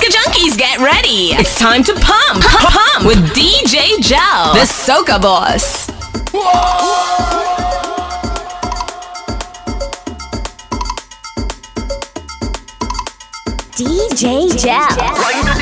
Soca 0.00 0.12
Junkies, 0.12 0.56
get 0.56 0.78
ready. 0.78 1.32
It's 1.32 1.58
time 1.58 1.82
to 1.82 1.92
pump, 1.92 2.42
pump, 2.42 2.70
pump 2.70 3.06
with 3.06 3.18
DJ 3.34 4.00
Jel, 4.00 4.54
the 4.54 4.64
Soca 4.64 5.20
Boss. 5.20 5.90
DJ 13.76 14.56
Jel. 14.58 15.59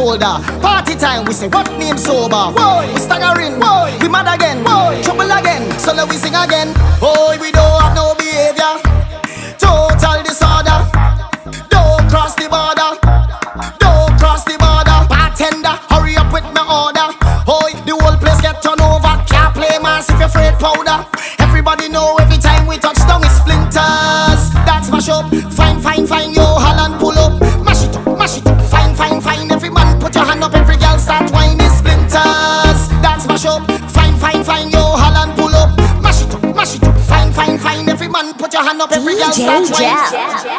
shoulder. 0.00 0.40
Party 0.64 0.96
time, 0.96 1.24
we 1.26 1.32
say 1.32 1.48
what 1.48 1.68
name 1.78 1.98
sober. 1.98 2.48
Boy, 2.56 2.88
we 2.94 3.00
staggering. 3.00 3.60
Boy, 3.60 3.92
we 4.00 4.08
mad 4.08 4.28
again. 4.34 4.64
Boy, 4.64 4.96
trouble 5.04 5.28
again. 5.30 5.68
So 5.78 5.92
now 5.92 6.06
we 6.06 6.16
sing 6.16 6.34
again. 6.34 6.72
Boy, 7.00 7.36
we 7.40 7.49
up 38.80 38.92
every 38.92 39.14
girl 39.14 39.32
start. 39.32 40.49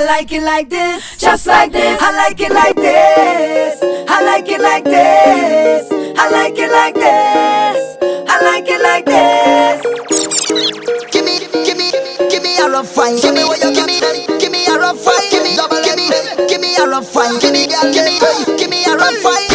I 0.00 0.04
like 0.06 0.32
it 0.32 0.42
like 0.42 0.68
this, 0.70 1.18
just 1.18 1.46
like 1.46 1.72
this. 1.72 2.02
I 2.02 2.16
like 2.16 2.40
it 2.40 2.52
like 2.52 2.76
this. 2.76 3.82
I 4.08 4.24
like 4.24 4.48
it 4.48 4.60
like 4.60 4.84
this. 4.84 5.88
I 6.18 6.30
like 6.30 6.58
it 6.58 6.70
like 6.70 6.94
this. 6.94 7.96
I 8.28 8.40
like 8.42 8.68
it 8.68 8.82
like 8.82 9.06
this. 9.06 9.82
Give 11.12 11.24
me, 11.24 11.38
give 11.64 11.76
me, 11.76 11.90
give 12.30 12.42
me 12.42 12.58
a 12.58 12.68
rough 12.68 12.88
fine. 12.88 13.16
Give 13.20 13.34
me 13.34 13.44
what 13.44 13.62
you 13.62 13.72
give 13.74 13.86
me. 13.86 14.00
Give 14.38 14.50
me 14.52 14.66
a 14.66 14.78
rough 14.78 14.98
fine. 14.98 15.30
Give 15.30 15.42
me, 15.42 15.56
give 15.84 15.96
me, 15.96 16.08
give 16.48 16.60
me 16.60 16.76
a 16.76 16.86
rough 16.88 17.08
fine. 17.08 17.38
Give 17.40 17.52
me, 17.52 17.66
give 17.66 18.04
me, 18.04 18.18
give 18.58 18.70
me 18.70 18.84
a 18.84 18.96
rough 18.96 19.14
fine. 19.22 19.53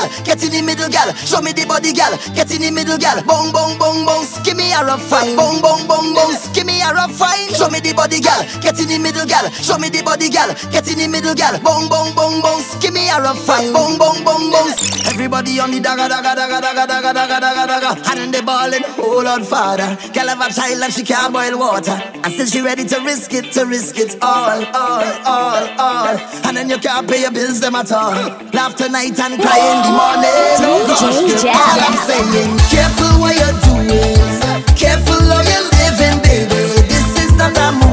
Me 0.00 0.12
the 0.12 0.16
body, 0.16 0.22
girl. 0.22 0.24
Get 0.24 0.42
in 0.42 0.64
middle, 0.64 0.88
girl. 0.88 1.12
Show 1.14 1.40
me 1.42 1.52
the 1.52 1.66
body, 1.66 1.92
girl. 1.92 2.14
Get 2.34 2.50
in 2.54 2.62
the 2.62 2.70
middle, 2.70 2.98
girl. 2.98 3.22
Bong, 3.24 3.52
bong, 3.52 3.78
bong, 3.78 4.04
bong. 4.06 4.24
Give 4.44 4.56
me 4.56 4.72
a 4.72 4.84
rough 4.84 5.02
fine. 5.02 5.36
Bong, 5.36 5.60
bong, 5.60 5.86
bong, 5.86 6.14
bong. 6.14 6.34
Give 6.54 6.66
me 6.66 6.80
a 6.82 6.92
rough 6.92 7.12
fine. 7.12 7.48
Show 7.54 7.68
me 7.68 7.80
the 7.80 7.92
body, 7.92 8.20
girl. 8.20 8.42
Get 8.60 8.78
in 8.80 8.88
the 8.88 8.98
middle, 8.98 9.26
girl. 9.26 9.50
Show 9.60 9.78
me 9.78 9.88
the 9.88 10.02
body, 10.02 10.28
girl. 10.30 10.50
Get 10.70 10.90
in 10.90 10.98
the 10.98 11.08
middle, 11.08 11.34
girl. 11.34 11.58
Bong, 11.60 11.88
bong, 11.88 12.14
bong, 12.14 12.40
bong. 12.40 12.62
Give 12.80 12.92
me 12.94 13.08
a 13.08 13.20
rough 13.20 13.40
fine. 13.44 13.72
Bong, 13.72 13.98
bong, 13.98 14.22
bong, 14.24 14.50
bong. 14.50 14.79
Everybody 15.20 15.60
on 15.60 15.70
the 15.70 15.80
dagga, 15.80 16.08
dagga, 16.08 16.32
dagga, 16.32 16.64
dagga, 16.64 16.86
dagga, 16.88 17.12
dagga, 17.12 17.40
dagga, 17.44 17.64
dagga. 17.68 18.16
And 18.16 18.32
they 18.32 18.40
ballin', 18.40 18.82
oh 18.96 19.20
Lord 19.22 19.44
Father. 19.44 19.92
Girl 20.16 20.28
have 20.32 20.40
a 20.40 20.48
child 20.48 20.80
and 20.80 20.90
she 20.90 21.04
can't 21.04 21.30
boil 21.30 21.58
water. 21.58 21.92
And 21.92 22.32
still 22.32 22.46
she 22.46 22.62
ready 22.62 22.86
to 22.86 22.98
risk 23.04 23.34
it, 23.34 23.52
to 23.52 23.66
risk 23.66 23.98
it 23.98 24.16
all, 24.22 24.64
all, 24.72 25.04
all, 25.28 25.62
all. 25.76 26.16
And 26.48 26.56
then 26.56 26.70
you 26.70 26.78
can't 26.78 27.06
pay 27.06 27.20
your 27.20 27.32
bills 27.32 27.60
them 27.60 27.74
at 27.74 27.92
all. 27.92 28.16
Laugh 28.56 28.74
tonight 28.76 29.20
and 29.20 29.36
cry 29.36 29.60
in 29.60 29.78
the 29.84 29.92
morning. 29.92 30.56
Oh 30.64 30.88
gosh, 30.88 31.12
girl, 31.12 31.52
all 31.52 31.80
I'm 31.84 32.00
saying, 32.08 32.56
careful 32.72 33.20
what 33.20 33.36
you're 33.36 33.60
doing. 33.60 34.24
Careful 34.72 35.20
how 35.20 35.44
you're 35.44 35.68
living, 35.84 36.16
baby. 36.24 36.80
This 36.88 37.28
is 37.28 37.36
not 37.36 37.52
a 37.60 37.72
movie. 37.76 37.89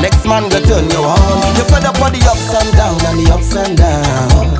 Next 0.00 0.24
man 0.26 0.48
go 0.48 0.60
turn 0.60 0.88
you 0.90 1.02
on. 1.02 1.56
You 1.56 1.64
fed 1.68 1.84
up 1.84 2.00
on 2.00 2.12
the 2.12 2.20
ups 2.28 2.52
and 2.54 2.70
down 2.76 2.96
and 3.06 3.18
the 3.20 3.32
ups 3.32 3.54
and 3.56 3.76
down. 3.76 4.56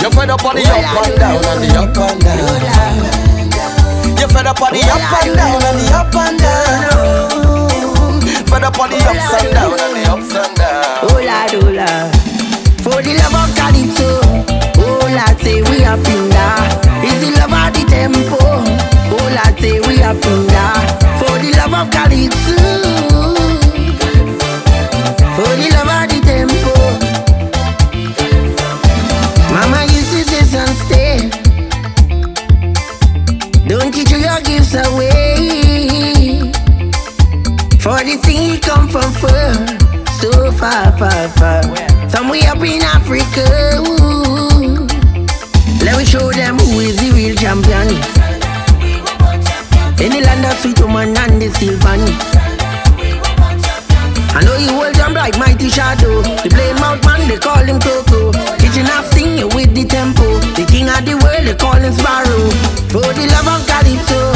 You 0.00 0.10
fed 0.10 0.30
up 0.30 0.44
on 0.44 0.54
the 0.56 0.64
up 0.64 1.06
and 1.06 1.16
down 1.18 1.44
and 1.44 1.60
the 1.64 1.70
up 1.78 1.96
and 1.96 2.20
down. 2.20 3.04
You 4.18 4.28
fed 4.28 4.46
up 4.46 4.60
on 4.62 4.72
the 4.72 4.80
up 4.88 5.12
and 5.24 5.36
down 5.36 5.62
and 5.62 5.78
the 5.80 5.86
up 5.94 6.14
and 6.14 6.38
down. 6.38 7.64
Fed 8.48 8.64
up 8.64 8.78
on 8.78 8.90
the 8.90 8.96
ups 9.04 9.32
and 9.34 9.50
down 9.52 9.72
and 9.80 9.94
the 9.96 10.02
ups 10.10 10.34
and 10.34 10.56
down. 10.56 10.84
Oh 11.02 11.20
Lord, 11.20 11.54
oh. 11.54 12.10
For 12.84 13.00
the 13.02 13.12
love 13.16 13.34
of 13.34 13.50
Calypso, 13.56 14.08
oh 14.78 15.08
Lord, 15.08 15.36
say 15.40 15.62
we 15.62 15.84
are 15.84 15.96
pinda. 15.96 16.46
Is 17.04 17.16
the 17.20 17.30
love 17.40 17.52
of 17.52 17.72
the 17.72 17.82
tempo, 17.88 18.36
oh 18.36 19.26
Lord, 19.32 19.54
say 19.58 19.80
we 19.80 20.02
are 20.04 20.14
pinda. 20.14 20.64
For 21.18 21.34
the 21.40 21.50
love 21.56 21.74
of 21.74 21.88
Calypso, 21.90 22.60
for 25.34 25.50
the 25.58 25.68
love 25.74 25.90
of 25.90 26.06
the 26.10 26.18
tempo. 26.22 26.74
Mama 29.52 29.80
used 29.90 30.28
to 30.28 30.64
say. 30.88 31.30
Don't 33.66 33.96
your 33.96 34.40
gifts 34.42 34.74
away. 34.74 36.52
For 37.82 37.98
the 38.04 38.16
thing 38.22 38.60
come 38.60 38.88
from 38.88 39.10
far, 39.14 39.54
so 40.20 40.52
far, 40.52 40.92
far, 40.98 41.28
far. 41.30 41.62
Somewhere 42.08 42.50
up 42.50 42.62
in 42.62 42.82
Africa. 42.82 43.46
Let 45.82 45.98
me 45.98 46.04
show 46.04 46.30
them 46.30 46.58
who 46.58 46.80
is 46.80 46.96
the 46.96 47.10
real 47.12 47.34
champion. 47.34 47.88
Any 50.00 50.20
land 50.22 50.44
of 50.46 50.58
sweet 50.60 50.80
woman 50.80 51.16
and 51.16 51.42
the 51.42 51.78
bunny. 51.82 52.43
I 54.34 54.42
know 54.42 54.56
you 54.58 54.74
hold 54.74 54.94
jump 54.96 55.14
like 55.14 55.38
mighty 55.38 55.70
shadow. 55.70 56.20
The 56.42 56.50
plain 56.50 56.74
mouth 56.82 56.98
man, 57.06 57.28
they 57.28 57.38
call 57.38 57.62
him 57.62 57.78
Coco. 57.78 58.32
Kitchen 58.58 58.84
half 58.84 59.14
you 59.14 59.46
with 59.54 59.70
the 59.74 59.84
tempo. 59.86 60.42
The 60.58 60.66
king 60.66 60.90
of 60.90 61.06
the 61.06 61.14
world, 61.22 61.46
they 61.46 61.54
call 61.54 61.78
him 61.78 61.94
Sparrow. 61.94 62.50
For 62.90 63.06
the 63.14 63.30
love 63.30 63.46
of 63.46 63.62
Calypso, 63.70 64.33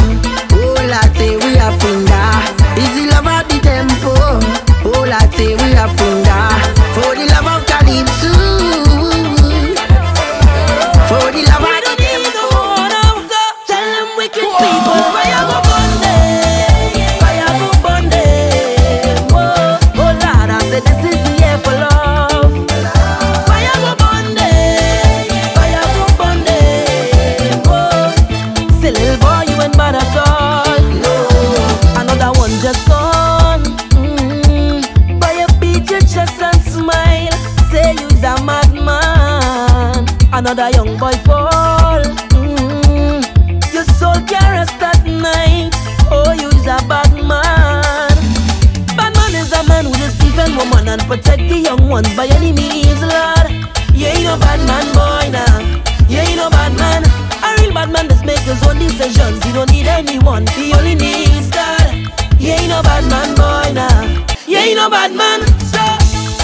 hands. 59.29 59.47
You 59.47 59.53
don't 59.53 59.71
need 59.71 59.87
anyone. 59.87 60.47
He 60.49 60.73
only 60.75 60.95
needs 60.95 61.51
God. 61.51 61.95
You 62.39 62.51
ain't 62.53 62.69
no 62.69 62.83
bad 62.83 63.05
man, 63.11 63.35
boy, 63.35 63.73
nah. 63.73 64.25
You 64.47 64.59
ain't 64.59 64.77
no 64.77 64.89
bad 64.91 65.13
man. 65.13 65.41
So 65.73 65.83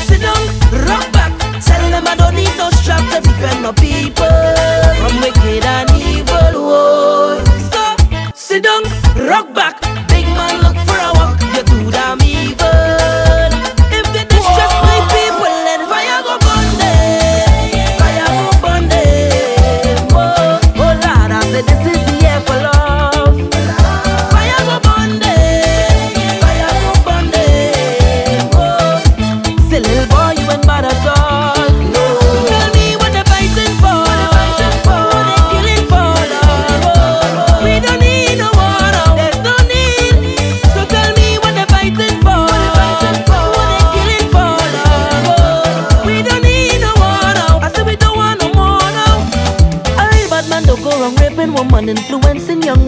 sit 0.06 0.20
down, 0.20 0.42
rock 0.86 1.06
back. 1.12 1.32
Tell 1.62 1.90
them 1.90 2.06
I 2.06 2.14
don't 2.16 2.34
need 2.34 2.54
no 2.56 2.70
strap 2.70 3.02
to 3.12 3.20
defend 3.20 3.62
no 3.62 3.72
peace. 3.72 3.93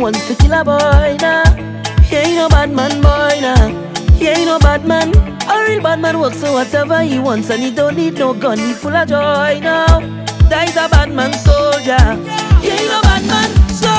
want 0.07 0.25
to 0.29 0.37
kill 0.37 0.53
a 0.53 0.65
boy 0.65 1.17
now. 1.21 1.43
He 2.03 2.15
ain't 2.15 2.37
no 2.37 2.49
bad 2.49 2.71
man, 2.71 3.03
boy 3.03 3.41
now. 3.41 4.15
He 4.15 4.29
ain't 4.29 4.47
no 4.47 4.57
bad 4.61 4.87
man. 4.87 5.09
A 5.51 5.65
real 5.67 5.83
bad 5.83 5.99
man 6.01 6.21
works 6.21 6.39
so 6.39 6.53
whatever 6.53 7.03
he 7.03 7.19
wants 7.19 7.51
and 7.51 7.61
he 7.61 7.73
don't 7.73 7.97
need 7.97 8.15
no 8.15 8.33
gun. 8.33 8.57
He 8.57 8.73
full 8.73 8.95
of 8.95 9.09
joy 9.09 9.59
now. 9.61 9.99
That 10.49 10.69
is 10.69 10.77
a 10.77 10.89
bad 10.89 11.11
man 11.11 11.33
soldier. 11.33 12.07
He 12.63 12.69
ain't 12.71 12.89
no 12.89 13.03
bad 13.03 13.27
man. 13.27 13.51
So 13.83 13.91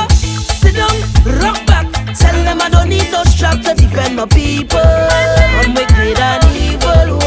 sit 0.64 0.76
down, 0.76 0.96
rock 1.42 1.60
back. 1.68 1.88
Tell 2.16 2.36
them 2.42 2.62
I 2.62 2.70
don't 2.70 2.88
need 2.88 3.12
no 3.12 3.26
strap 3.26 3.62
to 3.64 3.74
defend 3.74 4.16
my 4.16 4.28
people. 4.28 4.80
I'm 4.80 5.74
wicked 5.74 6.20
and 6.20 6.44
evil. 6.56 7.27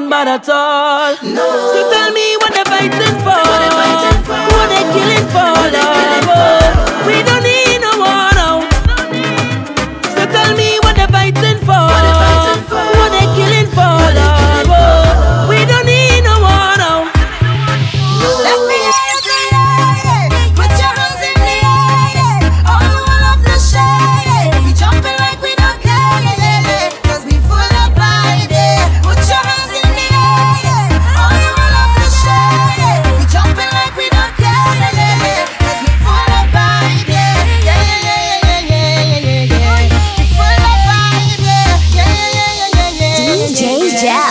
woman 0.00 0.10
bad 0.10 0.28
at 0.28 0.48
all. 0.48 1.14
No. 1.22 1.46
So 1.74 1.90
tell 1.90 2.12
me 2.12 2.36
what 2.38 2.54
they 2.54 2.64
fighting 2.64 3.18
for. 3.24 3.34
What 3.34 3.58
they 3.62 3.70
fighting 3.78 4.22
for? 4.22 4.38
What 4.54 4.66
they 4.70 4.84
killing 4.94 5.26
for? 5.34 5.48
What 5.58 5.70
they 5.74 5.82
killing 5.82 6.24
for? 6.28 7.06
We 7.06 7.16
don't 7.26 7.37
DJ 43.48 43.96
Jazz. 43.96 44.27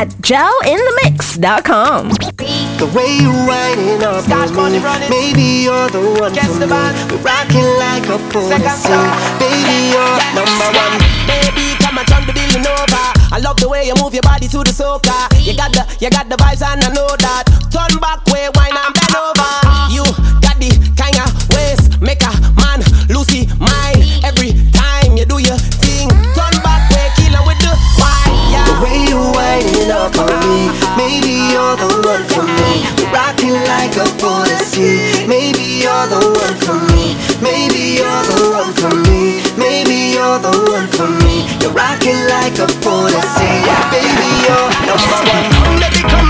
At 0.00 0.08
jelinthemix.com. 0.24 2.08
The 2.80 2.88
way 2.96 3.20
you 3.20 3.28
riding 3.44 4.00
up 4.02 4.24
Scotch 4.24 4.48
on 4.48 4.56
money 4.56 4.78
me, 4.78 4.84
running. 4.84 5.10
maybe 5.10 5.68
you're 5.68 5.90
the 5.92 6.00
one 6.18 6.32
Guess 6.32 6.48
for 6.48 6.56
the 6.56 6.64
me. 6.64 6.72
We're 7.12 7.20
rocking 7.20 7.68
like 7.76 8.08
a 8.08 8.16
Second 8.16 8.32
policy. 8.32 8.96
Baby, 9.36 9.92
you're 9.92 10.16
Yes. 10.16 10.32
number 10.32 10.68
one. 10.72 10.96
Baby, 11.28 11.76
come 11.84 11.98
and 12.00 12.08
turn 12.08 12.24
the 12.24 12.32
building 12.32 12.64
over. 12.64 13.04
I 13.28 13.38
love 13.44 13.60
the 13.60 13.68
way 13.68 13.84
you 13.88 13.94
move 14.00 14.14
your 14.14 14.22
body 14.24 14.48
to 14.48 14.64
the 14.64 14.72
soca. 14.72 15.28
You 15.36 15.52
got 15.54 15.70
the, 15.76 15.84
you 16.00 16.08
got 16.08 16.30
the 16.30 16.36
vibes 16.36 16.64
and 16.64 16.80
I 16.82 16.88
know 16.96 17.12
that. 17.20 17.44
Turn 17.68 18.00
back 18.00 18.24
way, 18.32 18.48
wine 18.56 18.72
and 18.72 18.94
bend 18.96 19.14
over. 19.20 19.69
Up 29.90 30.16
on 30.18 30.30
me, 30.46 30.70
maybe 30.96 31.34
you're 31.50 31.76
the 31.76 31.90
one 32.06 32.24
for 32.30 32.46
me. 32.46 32.86
Rocking 33.12 33.58
like 33.66 33.96
a 33.96 34.06
policy. 34.22 35.26
Maybe 35.26 35.82
you're 35.82 36.06
the 36.06 36.22
one 36.22 36.56
for 36.62 36.78
me. 36.94 37.16
Maybe 37.42 37.98
you're 37.98 38.24
the 38.30 38.50
one 38.54 38.72
for 38.74 38.94
me. 39.10 39.42
Maybe 39.58 40.14
you're 40.14 40.38
the 40.38 40.54
one 40.70 40.88
for 40.88 41.08
me. 41.24 41.46
You're 41.60 41.72
rocking 41.72 42.20
like 42.28 42.58
a 42.58 42.68
policy. 42.80 43.50
Yeah, 43.66 43.90
baby, 43.90 44.28
you're 44.46 44.70
number 44.86 46.24
one. 46.24 46.29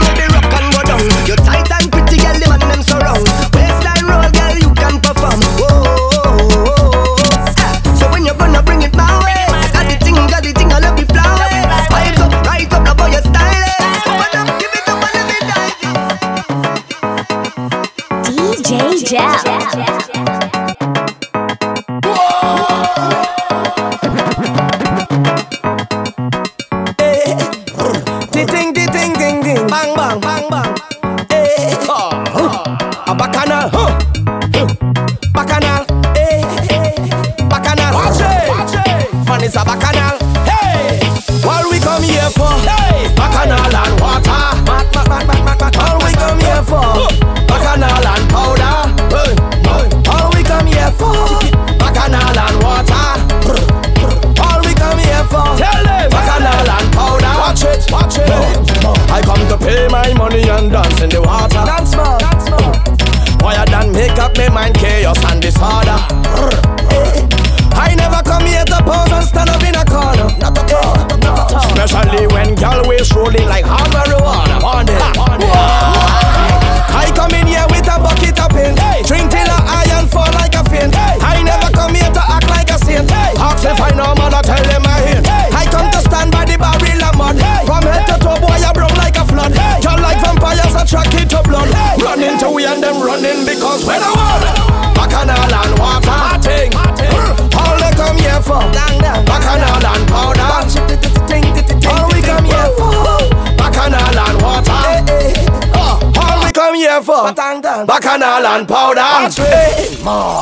We 107.00 107.34
come 107.34 107.62
here 107.62 107.72
for 107.72 107.86
bacchanal 107.86 108.46
and 108.46 108.68
powder. 108.68 109.30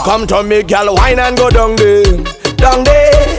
Come 0.04 0.26
to 0.26 0.42
me, 0.42 0.62
girl, 0.62 0.94
wine 0.94 1.18
and 1.18 1.36
go 1.36 1.50
down 1.50 1.76
there, 1.76 2.04
down 2.56 2.84
there. 2.84 3.38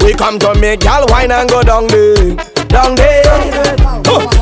We 0.00 0.14
come 0.14 0.38
to 0.38 0.54
me, 0.54 0.76
girl, 0.76 1.06
wine 1.08 1.30
and 1.32 1.48
go 1.48 1.62
down 1.62 1.86
there, 1.88 2.36
down 2.68 2.94
there. 2.94 3.76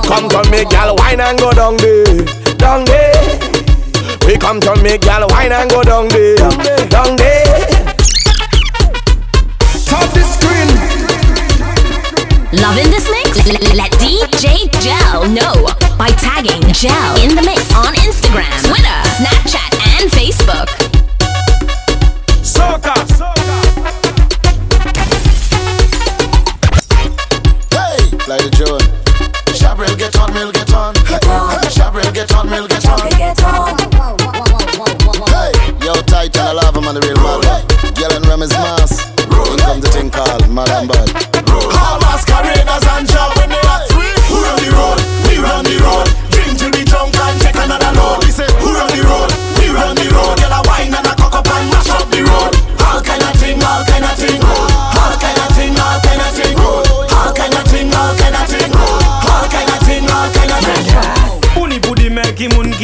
Come 0.05 0.29
to 0.29 0.43
me, 0.51 0.65
girl, 0.65 0.95
wine 0.97 1.21
and 1.21 1.39
go 1.39 1.53
down 1.53 1.77
there, 1.79 2.25
down 2.57 2.85
there. 2.85 3.39
We 4.27 4.37
come 4.39 4.61
to 4.61 4.77
me, 4.83 4.99
girl, 4.99 5.27
wine 5.29 5.53
and 5.53 5.71
go 5.71 5.83
down 5.83 6.09
there, 6.09 6.37
down 6.89 7.17
there. 7.17 7.45
Top 9.87 10.13
the 10.13 10.23
screen. 10.23 10.86
Loving 12.63 12.91
this 12.91 13.09
mix? 13.11 13.47
Let 13.75 13.91
DJ 14.01 14.71
Jel 14.81 15.29
know 15.29 15.69
by 15.99 16.09
tagging 16.09 16.63
Jel 16.73 17.17
in 17.21 17.35
the 17.35 17.43
mix 17.43 17.75
on 17.75 17.93
Instagram, 17.95 18.49
Twitter, 18.65 18.99
Snapchat, 19.21 19.73
and 19.93 20.11
Facebook. 20.11 20.69
Soca. 22.41 22.97
Hey, 27.77 28.17
play 28.25 28.39
the 28.39 28.51
tune. 28.57 28.81
Shabril 29.55 29.99
get 29.99 30.17
on, 30.17 30.33
mill 30.33 30.53
get 30.53 30.73
on. 30.73 30.95
Shabril 31.69 32.15
get 32.15 32.33
on, 32.33 32.49
mill 32.49 32.67
get 32.69 32.87
on. 32.87 33.01
Hey, 35.29 35.53
yo, 35.85 35.95
tight 36.03 36.37
and 36.37 36.49
I 36.49 36.53
love 36.53 36.77
him 36.77 36.89
on 36.89 36.95
the 36.95 37.01
real 37.03 37.17
man. 37.17 37.95
Girl 37.95 38.13
and 38.17 38.27
Remy's 38.27 38.51
mass. 38.51 38.76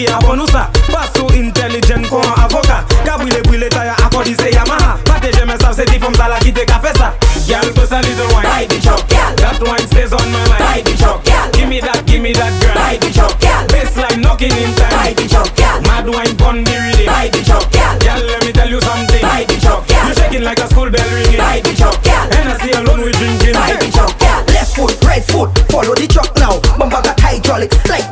Ki 0.02 0.12
abonusa 0.12 0.68
Pasu 0.92 1.26
intelligent 1.34 2.08
kon 2.08 2.24
avoka 2.36 2.84
Ka 3.04 3.18
bwile 3.18 3.42
bwile 3.42 3.68
taya 3.68 3.96
akodi 3.98 4.34
se 4.34 4.50
Yamaha 4.50 4.98
Pate 5.04 5.32
jeme 5.32 5.58
sav 5.60 5.74
se 5.74 5.84
di 5.84 5.98
fom 5.98 6.14
sa 6.14 6.28
la 6.28 6.38
kite 6.38 6.66
ka 6.66 6.78
fesa 6.80 7.12
Girl 7.46 7.72
bust 7.74 7.90
a 7.90 7.98
little 7.98 8.30
wine. 8.32 8.46
Ride 8.46 8.70
the 8.70 8.78
truck, 8.78 9.02
girl. 9.10 9.34
That 9.42 9.58
wine 9.58 9.86
stays 9.90 10.14
on 10.14 10.22
my 10.30 10.38
mind. 10.46 10.62
Ride 10.62 10.86
the 10.86 10.94
truck, 10.94 11.26
girl. 11.26 11.50
Give 11.50 11.68
me 11.68 11.82
that, 11.82 12.06
give 12.06 12.22
me 12.22 12.32
that 12.38 12.54
girl. 12.62 12.78
Ride 12.78 13.02
the 13.02 13.10
truck, 13.10 13.34
girl. 13.42 13.66
Baseline 13.66 14.22
knocking 14.22 14.54
in 14.54 14.70
time. 14.78 14.94
Ride 14.94 15.18
the 15.18 15.26
truck, 15.26 15.50
girl. 15.58 15.82
Mad 15.82 16.06
wine 16.06 16.36
pon 16.38 16.62
the 16.62 16.70
rhythm 16.70 17.10
Ride 17.10 17.34
the 17.34 17.42
truck, 17.42 17.66
girl. 17.74 17.98
Girl 17.98 18.22
let 18.30 18.46
me 18.46 18.52
tell 18.54 18.70
you 18.70 18.78
something. 18.78 19.22
Ride 19.26 19.50
the 19.50 19.58
truck, 19.58 19.82
girl. 19.90 20.06
You 20.06 20.14
shaking 20.14 20.44
like 20.46 20.62
a 20.62 20.66
school 20.70 20.86
bell 20.86 21.08
ringing. 21.10 21.42
Ride 21.42 21.66
the 21.66 21.74
And 22.38 22.46
I 22.46 22.54
see 22.62 22.72
alone 22.78 23.02
we 23.02 23.10
drinking. 23.10 23.58
Ride 23.58 23.80
the 23.82 23.90
truck, 23.90 24.14
girl. 24.22 24.40
Left 24.54 24.70
foot, 24.78 24.94
right 25.02 25.24
foot, 25.26 25.50
follow 25.66 25.98
the 25.98 26.06
truck 26.06 26.30
now. 26.38 26.62
Bumper 26.78 27.02
got 27.02 27.18
hydraulics, 27.18 27.74
like 27.90 28.06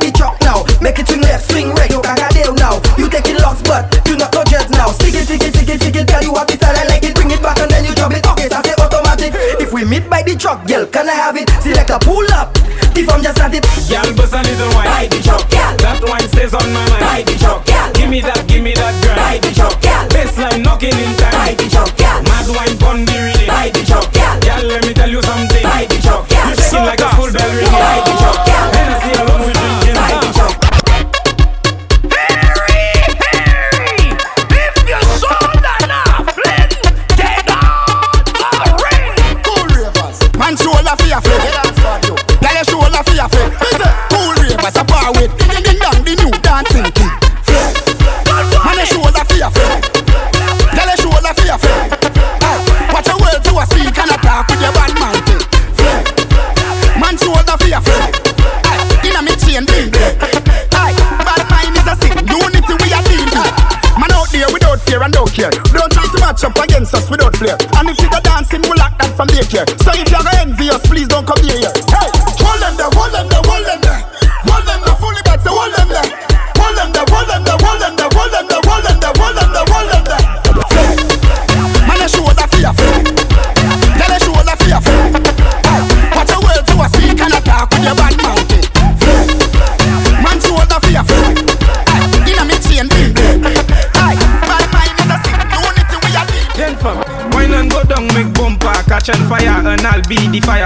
Make 0.91 1.07
it 1.07 1.07
swing 1.07 1.23
left, 1.23 1.49
swing 1.49 1.71
right, 1.71 1.87
you 1.87 2.01
can't 2.03 2.19
deal 2.35 2.51
now. 2.51 2.83
You 2.99 3.07
taking 3.07 3.39
locks, 3.39 3.63
but 3.63 3.87
you 4.03 4.19
not 4.19 4.35
no 4.35 4.43
jet 4.43 4.67
now. 4.75 4.91
Stick 4.91 5.15
it, 5.15 5.23
stick 5.23 5.39
it, 5.39 5.55
stick 5.55 5.69
it, 5.71 5.79
stick 5.79 5.95
it, 5.95 6.03
girl, 6.03 6.19
you 6.19 6.35
have 6.35 6.51
the 6.51 6.59
style, 6.59 6.75
I 6.75 6.83
like 6.91 7.07
it. 7.07 7.15
Bring 7.15 7.31
it 7.31 7.39
back 7.39 7.63
and 7.63 7.71
then 7.71 7.87
you 7.87 7.95
drop 7.95 8.11
it. 8.11 8.27
Okay, 8.27 8.51
so 8.51 8.59
I 8.59 8.61
say 8.67 8.75
automatic. 8.75 9.31
If 9.63 9.71
we 9.71 9.87
meet 9.87 10.11
by 10.11 10.19
the 10.19 10.35
truck, 10.35 10.67
girl, 10.67 10.83
can 10.83 11.07
I 11.07 11.15
have 11.15 11.39
it? 11.39 11.47
Select 11.63 11.95
a 11.95 11.97
pull 11.97 12.27
up. 12.35 12.59
If 12.91 13.07
I'm 13.07 13.23
just 13.23 13.39
at 13.39 13.55
it, 13.55 13.63
Girl, 13.87 14.03
bust 14.19 14.35
a 14.35 14.43
little 14.43 14.67
wine. 14.75 14.91
Ride 14.91 15.11
the 15.15 15.23
truck, 15.23 15.47
girl. 15.47 15.71
That 15.79 16.03
wine 16.03 16.27
stays 16.27 16.51
on 16.51 16.67
my 16.75 16.83
mind. 16.83 17.07
Ride 17.07 17.23
the 17.23 17.39
truck, 17.39 17.63
girl. 17.63 17.87
Give 17.95 18.09
me 18.11 18.19
that, 18.27 18.43
give 18.51 18.59
me 18.59 18.75
that, 18.75 18.91
girl. 18.99 19.15
Ride 19.15 19.41
the 19.47 19.51
truck, 19.55 19.75
girl. 19.79 20.03
Baseline 20.11 20.59
knocking 20.59 20.91
in 20.91 21.11
time. 21.15 21.31
Ride 21.39 21.55
the 21.55 21.71
truck, 21.71 21.95
girl. 21.95 22.19
Mad 22.27 22.51
wine 22.51 22.75
pon 22.83 23.07
the 23.07 23.15
rhythm. 23.15 23.47
Ride 23.47 23.71
the 23.71 23.83
truck, 23.87 24.11
girl. 24.11 24.20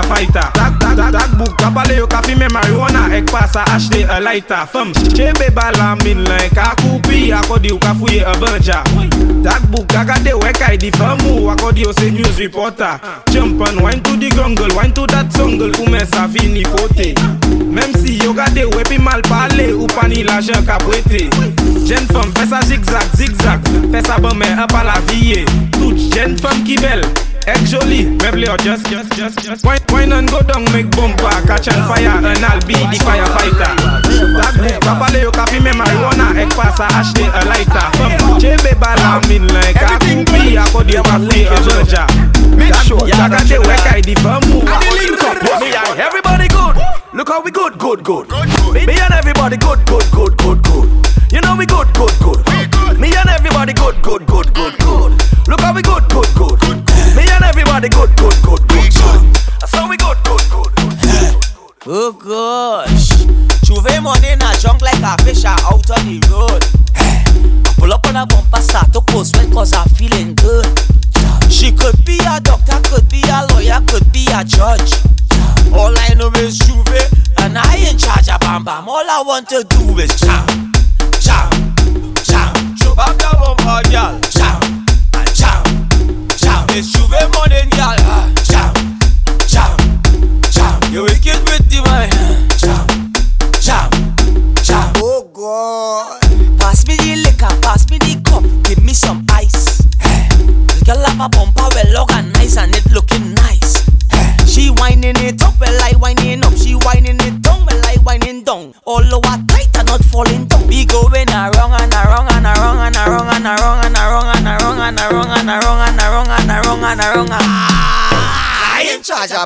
fighter. 0.08 0.48
Dak, 0.54 0.80
dak, 0.80 0.96
dak, 0.96 1.12
dak 1.12 1.30
bouk 1.38 1.58
Kabale 1.58 1.98
yo 1.98 2.08
ka 2.08 2.22
fime 2.22 2.48
marijuana 2.50 3.10
Ek 3.14 3.26
pasa 3.32 3.66
ashte 3.74 4.06
a 4.10 4.20
lighter. 4.22 4.66
Fem, 4.72 4.94
chebe 5.16 5.50
bala 5.54 5.96
min 6.04 6.24
lan 6.24 6.42
Ek 6.46 6.58
akupi 6.58 7.32
akodi 7.32 7.70
yo 7.70 7.78
ka 7.78 7.94
fuye 7.94 8.22
a 8.24 8.34
banja. 8.40 8.84
Dak 9.44 9.62
bouk 9.72 9.88
kagade 9.88 10.30
yo 10.30 10.40
ek 10.46 10.62
ay 10.62 10.78
di 10.78 10.92
famu 10.92 11.50
Akodi 11.52 11.84
yo 11.84 11.92
se 11.94 12.12
news 12.12 12.38
reporter. 12.40 13.00
Champan, 13.32 13.82
wine 13.82 14.02
to 14.02 14.18
di 14.18 14.30
grongle 14.30 14.72
Wine 14.76 14.94
to 14.94 15.06
dat 15.08 15.32
songle 15.34 15.72
Koumen 15.74 16.06
sa 16.08 16.28
fini 16.28 16.64
fote. 16.64 17.16
Mem 17.76 17.94
si 18.00 18.18
yo 18.24 18.34
gade 18.34 18.62
yo 18.62 18.70
epi 18.80 18.98
mal 18.98 19.22
pale 19.28 19.74
Ou 19.74 19.88
pani 19.88 20.24
la 20.24 20.40
jen 20.40 20.66
ka 20.66 20.78
bwete 20.86 21.28
Jen 21.86 22.08
fem, 22.08 22.32
fesa 22.38 22.62
zigzag, 22.64 23.04
zigzag 23.16 23.60
Fesa 23.92 24.20
bame 24.20 24.48
e 24.48 24.68
pa 24.72 24.84
la 24.84 25.00
viye 25.12 25.46
Tout 25.76 26.00
jen 26.16 26.38
fem 26.40 26.64
ki 26.66 26.80
bel 26.82 27.04
Actually, 27.48 28.10
me 28.10 28.18
play 28.18 28.50
or 28.50 28.58
just, 28.58 28.90
just, 28.90 29.12
just, 29.14 29.38
just. 29.40 29.66
Wine, 29.66 29.80
wine 29.90 30.12
and 30.14 30.30
go 30.30 30.42
down, 30.42 30.66
make 30.74 30.90
bumper, 30.92 31.30
catch 31.46 31.68
and 31.70 31.86
fire, 31.86 32.18
and 32.18 32.42
I'll 32.42 32.60
be 32.66 32.74
the 32.74 32.98
firefighter. 33.06 33.70
Black 34.34 34.56
day, 34.58 34.78
properly 34.82 35.22
you 35.22 35.32
copy 35.32 35.60
me 35.60 35.70
marijuana, 35.72 36.34
egg 36.36 36.50
pasa, 36.58 36.90
ashley 36.98 37.26
a 37.26 37.46
lighter. 37.46 37.86
From 37.98 38.42
Chebe 38.42 38.74
Bala, 38.80 39.22
mean 39.30 39.48
like 39.54 39.78
a 39.78 39.98
kupi, 40.02 40.58
I 40.58 40.66
could 40.74 40.90
ever 40.96 41.20
feel 41.30 41.54
a 41.54 41.58
Georgia. 41.62 42.06
Make 42.58 42.74
sure, 42.82 43.08
yeah, 43.08 43.26
I 43.26 43.30
got 43.30 43.46
the 43.46 43.60
work 43.62 43.86
I 43.94 44.02
did 44.02 44.18
for 44.20 44.42
move. 44.50 44.66
I 44.66 44.82
link 44.98 45.22
up, 45.22 45.62
me 45.62 45.70
and 45.70 46.00
everybody 46.00 46.48
good. 46.48 46.85
Look 47.16 47.30
how 47.30 47.42
we 47.42 47.50
good, 47.50 47.80
good, 47.80 48.04
good. 48.04 48.28
Me 48.74 49.00
and 49.00 49.14
everybody 49.14 49.56
good, 49.56 49.80
good, 49.86 50.04
good, 50.12 50.38
good, 50.38 50.62
good. 50.64 50.90
You 51.32 51.40
know 51.40 51.56
we 51.56 51.66
good, 51.66 51.88
good, 51.94 52.12
good. 52.20 53.00
Me 53.00 53.16
and 53.16 53.30
everybody 53.30 53.72
good, 53.72 54.02
good, 54.04 54.28
good, 54.28 54.54
good, 54.54 54.78
good. 54.80 55.12
Look 55.48 55.62
how 55.62 55.74
we 55.74 55.82
good, 55.82 56.04
good, 56.10 56.28
good. 56.36 56.60
Me 57.16 57.24
and 57.32 57.46
everybody 57.46 57.88
good, 57.88 58.14
good, 58.18 58.36
good, 58.44 58.68
good, 58.68 58.92
good. 58.94 59.38
So 59.66 59.88
we 59.88 59.96
good, 59.96 60.18
good, 60.26 60.44
good, 60.52 60.76
good. 60.76 61.36
Oh 61.88 62.12
gosh, 62.12 63.08
J'ouvert 63.64 64.02
money 64.02 64.32
in 64.34 64.42
a 64.42 64.52
junk 64.60 64.82
like 64.82 65.00
a 65.00 65.16
fish 65.24 65.46
out 65.46 65.72
on 65.72 66.04
the 66.04 66.20
road. 66.30 66.66
I 66.98 67.24
Pull 67.78 67.94
up 67.94 68.06
on 68.08 68.18
a 68.18 68.26
bumper, 68.26 68.55
to 79.50 79.64
do 79.64 79.85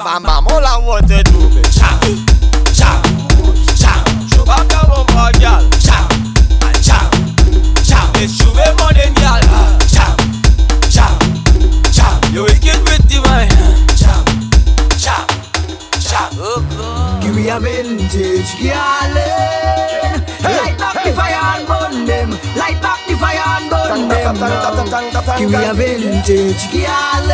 I 0.02 0.18
in 0.18 0.24
charge 0.24 0.24
of 0.24 0.24
Bam 0.24 0.24
Bam. 0.24 0.48
All 0.48 0.66
I 0.66 0.78
want 0.78 1.08
to 1.08 1.24
do 1.24 1.40
is 1.60 1.76
jam, 1.76 2.00
jam, 2.72 3.04
jam. 3.76 4.04
Show 4.30 4.46
back 4.46 4.68
the 4.68 4.80
bumper, 4.88 5.32
girl. 5.40 5.64
Jam, 5.80 6.08
and 6.64 6.80
jam, 6.84 7.10
jam. 7.84 8.08
It's 8.16 8.38
J'ouvert 8.40 8.76
morning, 8.80 9.14
girl. 9.20 9.42
Jam, 9.92 10.16
jam, 10.90 11.20
jam. 11.92 12.16
You 12.34 12.44
wicked 12.44 12.80
with 12.88 13.04
the 13.10 13.20
man. 13.28 13.50
Jam, 14.00 14.24
jam, 14.98 15.28
jam. 16.00 16.32
Oh 16.40 16.64
God. 16.78 17.24
Give 17.24 17.36
me 17.36 17.50
a 17.50 17.60
vintage 17.60 18.56
girl. 18.62 19.16
Light 20.44 20.78
back 20.78 21.04
the 21.04 21.12
fire 21.12 21.36
and 21.36 21.68
burn 21.68 22.06
them. 22.06 22.30
Light 22.56 22.82
back 22.82 23.00
the 23.08 23.16
fire 23.18 23.44
and 23.58 23.70
burn 23.70 24.08
them. 24.08 24.36
Give 25.38 25.52
me 25.52 25.66
a 25.66 25.74
vintage 25.74 26.72
girl. 26.72 27.28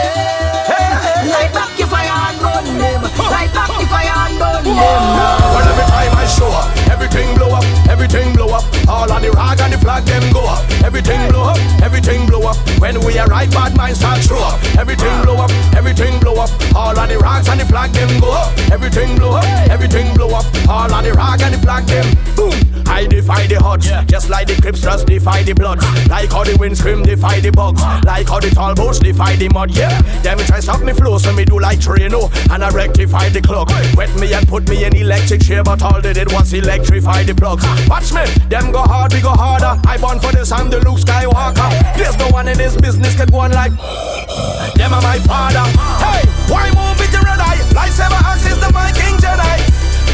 Light 1.26 1.54
back 1.54 1.76
the 1.78 1.86
fire 1.88 2.10
and 2.10 2.45
burn 2.56 2.78
them. 2.78 3.02
Light 3.04 3.52
back 3.54 3.68
the 3.68 3.86
fire 3.88 4.16
and 4.28 4.40
burn 4.40 4.64
them 4.64 4.76
now. 4.76 5.56
Well, 5.56 5.68
every 5.68 5.86
time 5.92 6.14
I 6.16 6.26
show 6.28 6.48
up, 6.48 6.70
everything 6.90 7.36
blow 7.36 7.52
up, 7.52 7.66
everything 7.90 8.34
blow 8.34 8.50
up. 8.56 8.64
All 8.88 9.12
of 9.12 9.22
the 9.22 9.32
rag 9.32 9.60
and 9.60 9.74
the 9.74 9.78
flag 9.78 10.04
them 10.06 10.24
go 10.32 10.46
up. 10.46 10.64
Everything 10.84 11.20
blow 11.30 11.44
up, 11.52 11.60
everything 11.82 12.26
blow 12.28 12.48
up. 12.48 12.58
When 12.80 13.00
we 13.06 13.18
arrive, 13.20 13.52
bad 13.52 13.76
minds 13.76 14.00
start 14.00 14.22
show 14.22 14.40
up. 14.40 14.60
Everything 14.78 15.16
blow 15.24 15.38
up, 15.38 15.52
everything 15.76 16.20
blow 16.20 16.36
up. 16.36 16.52
All 16.76 16.98
of 16.98 17.10
the 17.10 17.18
rags 17.18 17.48
and 17.50 17.60
the 17.60 17.66
flag 17.66 17.92
them 17.92 18.20
go 18.20 18.32
up. 18.32 18.52
Everything 18.72 19.16
blow 19.18 19.36
up, 19.36 19.46
everything 19.70 20.14
blow 20.16 20.30
up. 20.30 20.46
All 20.70 20.92
of 20.92 21.04
the 21.04 21.14
rag 21.14 21.42
and 21.42 21.54
the 21.54 21.60
flag 21.60 21.86
them 21.86 22.06
boom. 22.36 22.54
I 22.88 23.08
defy 23.08 23.48
the 23.48 23.58
odds, 23.58 23.88
yeah. 23.88 24.04
just 24.06 24.30
like 24.30 24.48
the 24.48 24.56
Crips 24.62 24.82
just 24.82 25.08
defy 25.08 25.44
the 25.44 25.54
blood. 25.54 25.80
Like 26.08 26.32
how 26.32 26.44
the 26.44 26.56
wind 26.58 26.78
scream 26.78 27.04
defy 27.04 27.40
the 27.40 27.52
bugs, 27.52 27.82
like 28.06 28.28
how 28.28 28.40
the 28.40 28.50
tall 28.50 28.76
boats 28.76 29.00
defy 29.00 29.36
the 29.36 29.50
mud. 29.50 29.72
Yeah, 29.72 30.00
them 30.22 30.38
try 30.40 30.60
stop 30.60 30.82
me 30.82 30.94
flow, 30.94 31.18
so 31.18 31.34
me 31.34 31.46
do 31.46 31.60
like 31.60 31.80
Trino 31.80 32.30
and 32.52 32.64
I 32.64 32.70
rectified 32.70 33.34
the 33.34 33.42
clock. 33.42 33.70
Wet 33.96 34.14
me 34.20 34.34
and 34.34 34.48
put 34.48 34.68
me 34.70 34.86
in 34.86 34.96
electric 34.96 35.42
chair, 35.42 35.64
but 35.64 35.82
all 35.82 36.02
they 36.02 36.14
did 36.14 36.32
was 36.32 36.54
electrify 36.54 37.24
the 37.24 37.36
plug. 37.36 37.62
Watch 37.88 38.14
me, 38.14 38.26
them 38.50 38.72
go 38.72 38.82
hard, 38.82 39.14
we 39.14 39.22
go 39.22 39.30
harder. 39.30 39.80
I 39.88 39.98
born 39.98 40.20
for 40.20 40.32
this, 40.32 40.52
I'm 40.52 40.70
the 40.70 40.80
Luke 40.80 41.00
Skywalker. 41.00 41.70
There's 41.98 42.18
no 42.18 42.28
one 42.30 42.48
in 42.48 42.58
this 42.58 42.76
business 42.76 43.16
can 43.16 43.28
go 43.28 43.40
on 43.40 43.52
like 43.52 43.72
them 44.76 44.94
are 44.94 45.02
my 45.02 45.20
father. 45.26 45.66
Hey, 46.04 46.24
why 46.52 46.70
move 46.72 47.00
with 47.00 47.12
the 47.12 47.22
red 47.24 47.40
eye? 47.40 47.60
Lightsaber 47.74 48.22
axe 48.24 48.46
is 48.46 48.60
the 48.60 48.72
my 48.74 48.92
King 48.92 49.18
Jedi. 49.18 49.58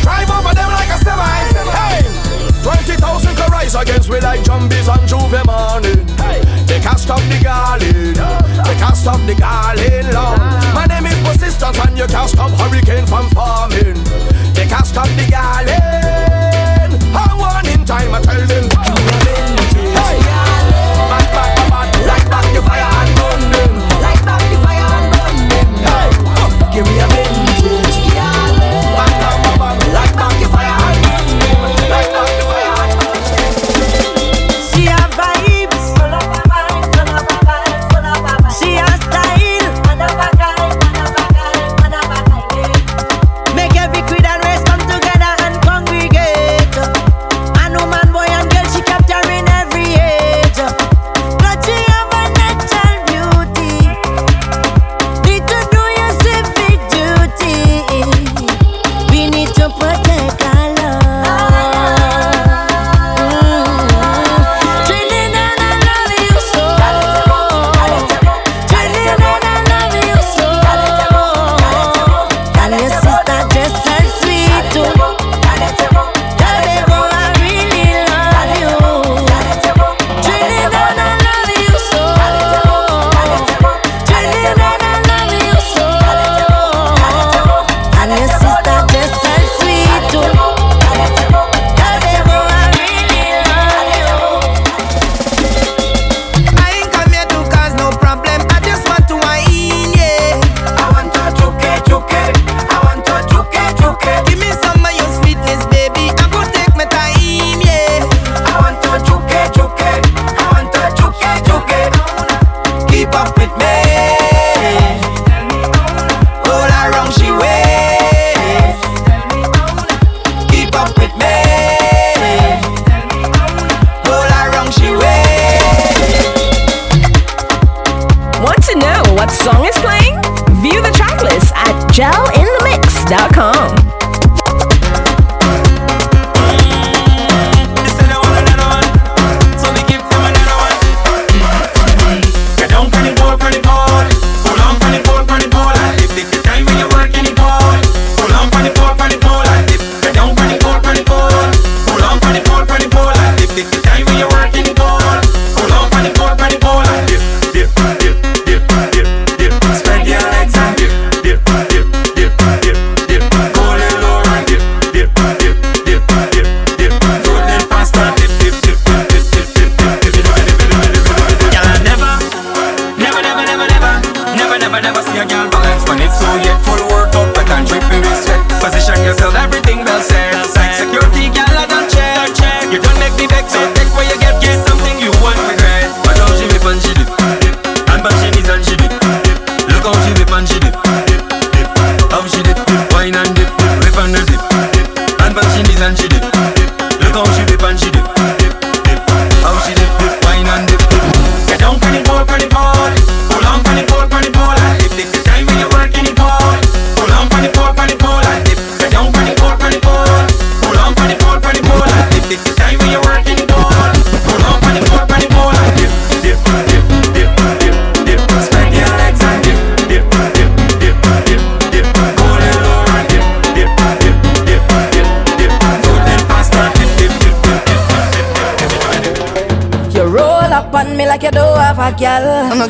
Drive 0.01 0.29
over 0.29 0.53
them 0.53 0.71
like 0.71 0.89
a 0.89 0.97
semi. 0.97 1.51
Hey, 1.69 2.01
20,000 2.63 3.35
can 3.35 3.51
rise 3.51 3.75
against 3.75 4.09
we 4.09 4.19
like 4.19 4.45
zombies 4.45 4.87
on 4.87 4.99
J'ouvert 5.07 5.45
morning. 5.45 6.07
Hey, 6.17 6.41
they 6.65 6.79
can't 6.79 6.99
stop 6.99 7.21
the 7.29 7.39
garland. 7.43 8.15
They 8.65 8.75
can't 8.77 8.97
stop 8.97 9.19
the 9.25 9.35
garland 9.35 10.13
just 12.11 12.35
come 12.35 12.51
hurricane 12.51 13.05
from 13.07 13.29
far. 13.29 13.60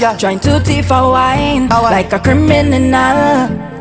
girl. 0.01 0.17
Trying 0.17 0.39
to 0.39 0.59
tea 0.65 0.81
for 0.81 1.13
wine, 1.13 1.69
oh, 1.71 1.83
like 1.83 2.11
a 2.11 2.19
criminal. 2.19 2.89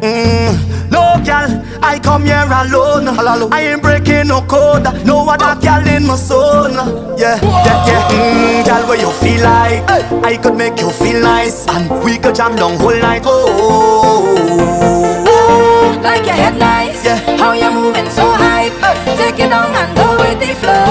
Mm, 0.04 0.52
no 0.92 1.16
girl, 1.24 1.48
I 1.82 1.98
come 1.98 2.24
here 2.24 2.44
alone. 2.44 3.06
Hello. 3.08 3.48
I 3.50 3.72
ain't 3.72 3.82
breaking 3.82 4.28
no 4.28 4.42
code. 4.42 4.84
No 5.06 5.26
other 5.28 5.56
oh. 5.56 5.60
girl 5.64 5.86
in 5.88 6.06
my 6.06 6.16
zone. 6.16 6.76
Yeah, 7.18 7.40
yeah, 7.40 7.88
yeah. 7.88 8.12
Mm, 8.12 8.66
girl, 8.68 8.88
where 8.88 9.00
you 9.00 9.10
feel 9.22 9.42
like? 9.42 9.88
Hey. 9.88 10.36
I 10.36 10.36
could 10.36 10.56
make 10.56 10.78
you 10.78 10.90
feel 10.90 11.22
nice, 11.22 11.66
and 11.68 11.88
we 12.04 12.18
could 12.18 12.34
jam 12.34 12.54
down 12.54 12.76
whole 12.76 13.00
night. 13.00 13.22
Oh. 13.24 13.46
oh. 13.48 14.36
oh, 14.36 14.44
oh, 14.46 15.24
oh. 15.26 16.00
Like 16.02 16.24
your 16.26 16.36
head 16.36 16.58
nice, 16.58 17.04
yeah. 17.04 17.16
how 17.38 17.52
you 17.52 17.70
moving 17.72 18.10
so 18.10 18.28
hype. 18.30 18.76
Hey. 18.84 19.16
Take 19.16 19.40
it 19.46 19.48
down 19.48 19.72
and 19.72 19.96
go 19.96 20.06
with 20.20 20.38
the 20.38 20.52
flow. 20.60 20.84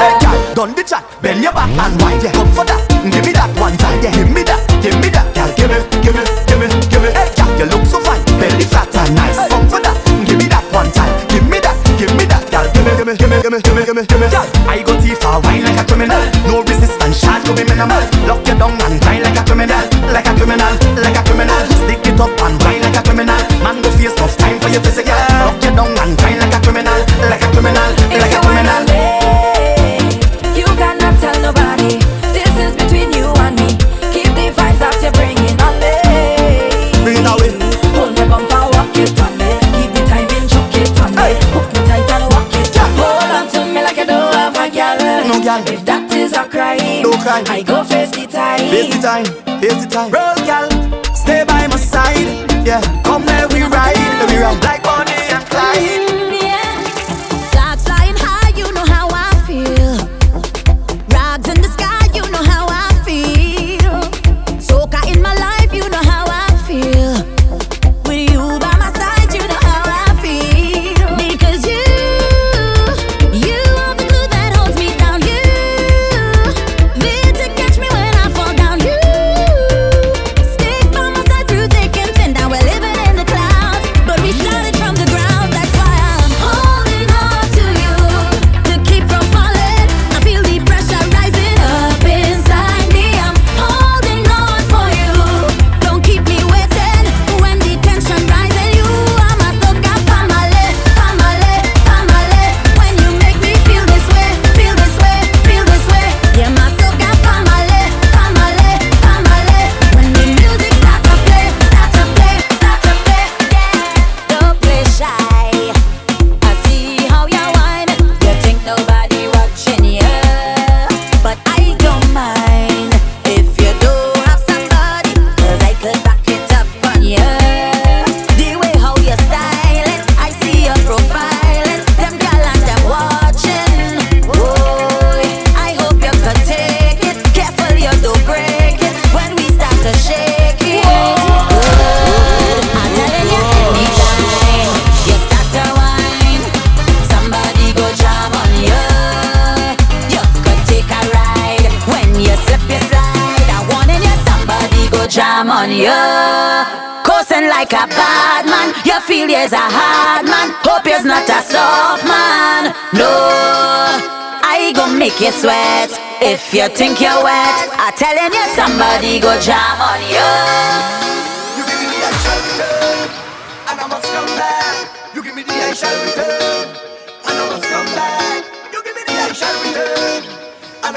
Hey, 0.00 0.12
girl, 0.24 0.54
done 0.54 0.74
the 0.74 0.82
chat, 0.82 1.04
bend 1.20 1.42
your 1.42 1.52
back 1.52 1.68
and 1.68 2.02
wind. 2.02 2.22
Yeah, 2.22 2.32
come 2.32 2.52
for 2.52 2.64
that. 2.64 2.95
Give 3.04 3.24
me 3.24 3.32
that 3.32 3.50
one 3.58 3.76
time, 3.76 4.00
yeah, 4.02 4.12
give 4.12 4.30
me 4.30 4.42
that, 4.44 4.60
give 4.82 4.96
me 5.00 5.08
that, 5.10 5.26
girl, 5.34 5.50
give 5.56 5.70
me, 5.70 5.78
give 6.02 6.14
me, 6.16 6.24
give 6.48 6.58
me, 6.60 6.66
give 6.88 7.02
me. 7.02 7.10
Hey, 7.12 7.28
you 7.58 7.66
look 7.68 7.84
so 7.86 8.00
fine, 8.00 8.22
belly 8.40 8.64
fat 8.64 8.90
and 8.96 9.14
nice. 9.14 9.38
Come 9.48 9.66
for 9.68 9.80
that, 9.80 9.96
give 10.26 10.38
me 10.38 10.46
that 10.48 10.64
one 10.72 10.90
time, 10.92 11.12
give 11.28 11.46
me 11.48 11.58
that, 11.62 11.76
give 11.98 12.12
me 12.16 12.24
that, 12.26 12.44
girl, 12.50 12.66
give 12.74 12.84
me, 12.84 12.92
give 12.98 13.06
me, 13.06 13.14
give 13.16 13.30
me, 13.30 13.38
give 13.42 13.52
me, 13.52 13.58
give 13.62 13.74
me, 13.74 14.02
give 14.04 14.20
me, 14.20 14.28
give 14.28 14.46
I 14.68 14.82
go 14.84 14.92
too 15.00 15.16
far, 15.16 15.40
wine 15.40 15.64
like 15.64 15.80
a 15.80 15.84
criminal. 15.88 16.20
No 16.50 16.60
resistance, 16.60 17.16
shot 17.16 17.40
to 17.46 17.54
be 17.56 17.64
minimal. 17.64 18.02
Lock 18.28 18.44
you 18.44 18.58
down 18.58 18.76
and 18.76 19.00
die 19.00 19.24
like 19.24 19.38
a 19.38 19.42
criminal, 19.46 19.80
like 20.12 20.28
a 20.28 20.34
criminal, 20.36 20.74
like 21.00 21.16
a 21.16 21.22
criminal. 21.24 21.62
Stick 21.86 22.04
it 22.04 22.20
up 22.20 22.34
and 22.44 22.60
wine 22.60 22.82
like 22.84 22.98
a 22.98 23.02
criminal. 23.02 23.40
Man, 23.64 23.80
go 23.80 23.88
face 23.96 24.12
off, 24.20 24.36
time 24.36 24.60
for 24.60 24.68
your 24.68 24.82
physical. 24.84 25.16
Lock 25.40 25.56
your 25.64 25.72
down 25.72 25.96
and 25.96 26.05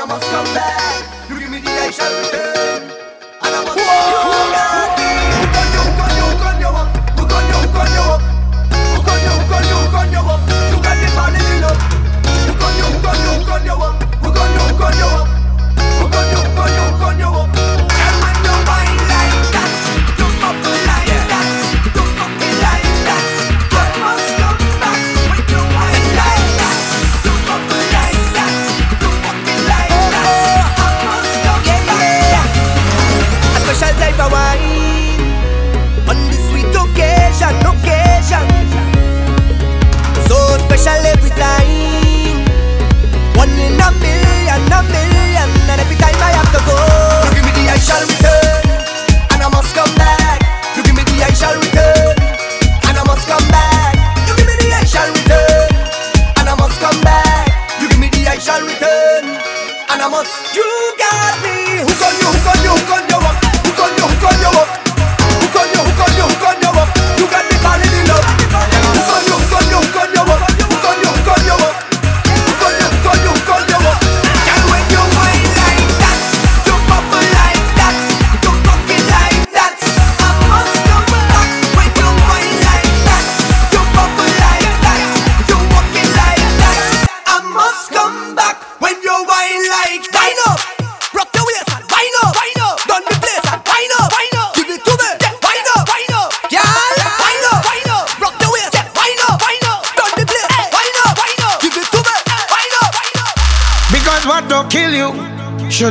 Must 0.09 0.23
come 0.31 0.43
back. 0.55 0.88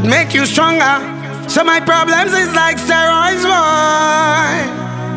make 0.08 0.32
you 0.32 0.46
stronger. 0.46 0.96
So 1.48 1.62
my 1.62 1.80
problems 1.80 2.32
is 2.32 2.50
like 2.56 2.80
steroids, 2.80 3.44
boy. 3.44 4.56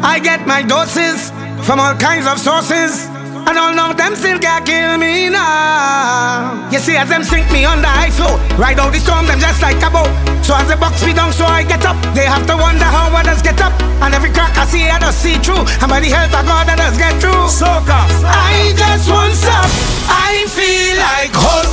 I 0.04 0.20
get 0.22 0.46
my 0.46 0.62
doses 0.62 1.32
from 1.66 1.80
all 1.80 1.96
kinds 1.96 2.28
of 2.28 2.38
sources, 2.38 3.08
and 3.48 3.56
all 3.58 3.72
of 3.80 3.98
them 3.98 4.16
still 4.16 4.38
can 4.40 4.64
kill 4.66 4.98
me 4.98 5.30
now. 5.30 6.70
You 6.72 6.80
see, 6.80 6.98
as 6.98 7.08
them 7.10 7.24
sink 7.24 7.50
me 7.52 7.64
under, 7.66 7.88
ice 7.88 8.18
flow. 8.18 8.36
Ride 8.60 8.80
out 8.80 8.92
the 8.92 9.00
storm, 9.00 9.28
them 9.28 9.40
just 9.40 9.62
like 9.62 9.82
a 9.82 9.90
boat. 9.90 10.12
So 10.44 10.56
as 10.56 10.68
they 10.68 10.76
box 10.76 11.06
me 11.06 11.14
down, 11.14 11.32
so 11.32 11.46
I 11.46 11.64
get 11.64 11.86
up. 11.86 11.96
They 12.14 12.26
have 12.26 12.46
to 12.48 12.56
wonder 12.58 12.86
how 12.86 13.16
others 13.16 13.42
get 13.42 13.62
up. 13.62 13.74
And 14.04 14.14
every 14.14 14.32
crack 14.32 14.58
I 14.58 14.66
see, 14.66 14.84
I 14.90 15.00
just 15.00 15.22
see 15.22 15.38
through. 15.38 15.64
And 15.80 15.88
by 15.88 16.00
the 16.00 16.10
help 16.10 16.34
of 16.36 16.46
God, 16.46 16.68
I 16.68 16.76
just 16.76 16.98
get 17.00 17.16
through. 17.22 17.48
So, 17.48 17.68
I 17.68 18.74
just 18.76 19.10
want 19.10 19.34
some. 19.36 19.72
I 20.10 20.44
feel 20.52 20.98
like 21.00 21.32
hope. 21.32 21.71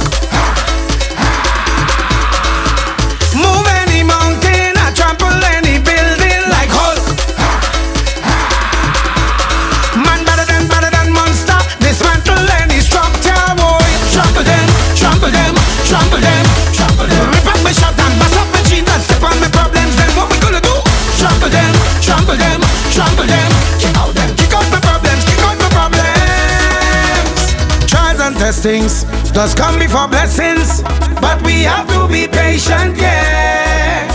things 28.63 29.05
does 29.33 29.55
come 29.55 29.79
before 29.79 30.09
blessings, 30.09 30.83
but 31.21 31.41
we 31.43 31.63
have 31.63 31.87
to 31.89 32.09
be 32.09 32.27
patient, 32.27 32.97
yeah. 32.97 34.09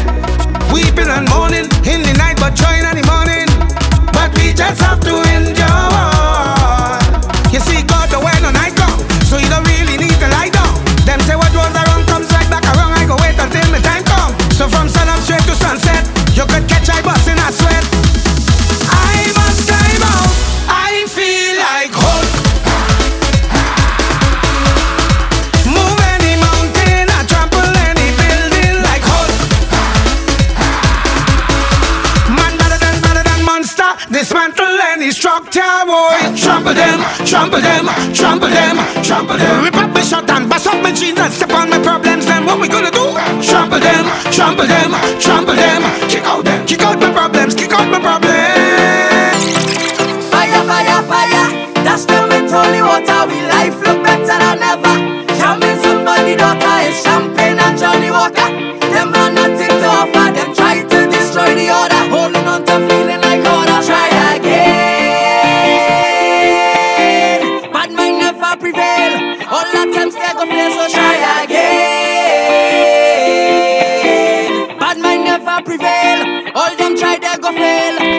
Weeping 0.74 1.08
and 1.08 1.30
mourning 1.30 1.66
in 1.86 2.02
the 2.02 2.14
night, 2.18 2.38
but 2.38 2.54
joy 2.54 2.76
in 2.76 2.96
the 3.00 3.06
morning. 3.08 3.48
But 4.12 4.36
we 4.38 4.54
just 4.54 4.82
have 4.82 5.00
to 5.02 5.22
enjoy. 5.36 5.63
trample 36.74 37.02
them, 37.02 37.26
trample 37.26 37.62
them, 37.62 37.86
trample 38.14 38.50
them, 38.50 39.04
trample 39.04 39.38
them. 39.38 39.64
Rip 39.64 39.76
up 39.76 39.94
my 39.94 40.02
shirt 40.02 40.30
and 40.30 40.50
bust 40.50 40.68
up 40.68 40.82
my 40.82 40.92
jeans 40.92 41.20
and 41.20 41.32
step 41.32 41.52
on 41.52 41.70
my 41.70 41.80
problems. 41.80 42.26
Then 42.26 42.46
what 42.46 42.60
we 42.60 42.68
gonna 42.68 42.92
do? 42.92 43.14
Trample 43.42 43.80
them, 43.80 44.06
trample 44.32 44.68
them, 44.68 44.92
trample 45.20 45.56
them. 45.56 45.82
Kick 46.10 46.24
out 46.26 46.44
them, 46.44 46.66
kick 46.66 46.82
out 46.82 47.00
my 47.00 47.12
problems, 47.12 47.56
kick 47.56 47.72
out 47.72 47.90
my 47.90 48.00
problems. 48.00 48.43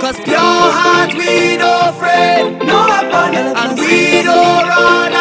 Cause 0.05 0.21
pure 0.21 0.37
heart 0.37 1.15
we 1.15 1.57
don't 1.57 1.97
fret, 1.97 2.63
no 2.63 2.79
abandon, 2.85 3.57
and 3.57 3.79
we 3.81 4.23
don't 4.23 4.69
run. 4.69 5.14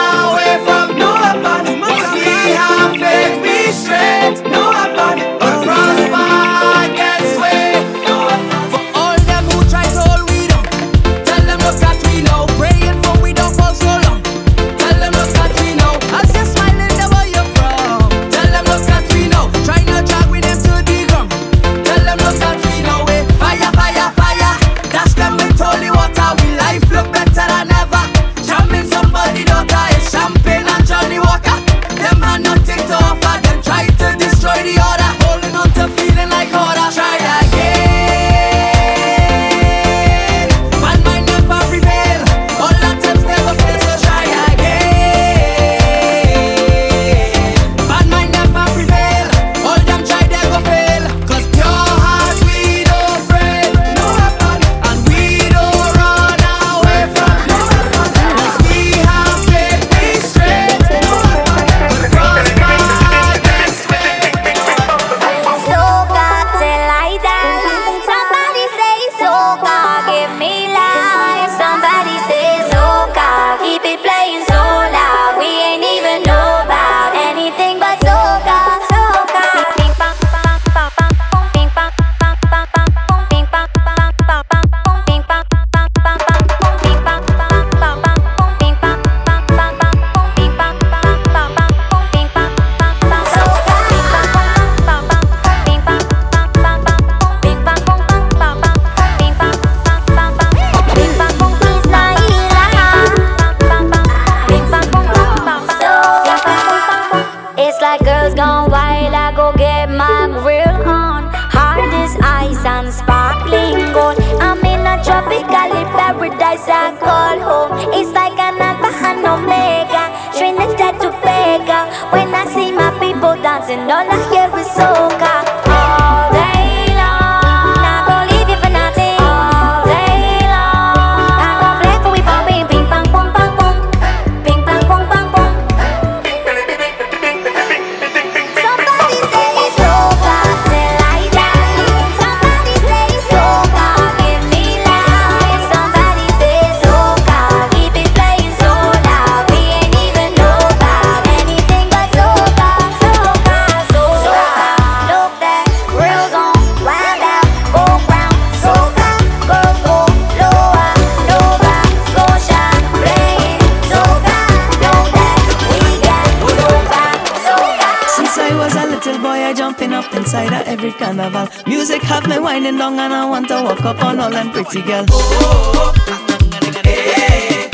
every 170.84 171.00
carnival. 171.00 171.48
Music 171.66 172.02
have 172.04 172.28
me 172.28 172.40
winding 172.40 172.78
down 172.78 173.00
and 173.00 173.14
I 173.14 173.26
want 173.26 173.48
to 173.48 173.56
walk 173.64 173.86
up 173.86 174.04
on 174.04 174.20
all 174.20 174.30
them 174.30 174.52
pretty 174.52 174.82
girls. 174.82 175.08
Oh, 175.12 175.72
oh, 175.76 175.94
oh. 176.08 176.82
Hey. 176.84 177.70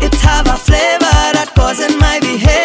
It's 0.00 0.20
have 0.22 0.46
a 0.48 0.56
flavor 0.56 1.14
that 1.36 1.52
causing 1.54 1.98
my 1.98 2.18
behavior. 2.20 2.61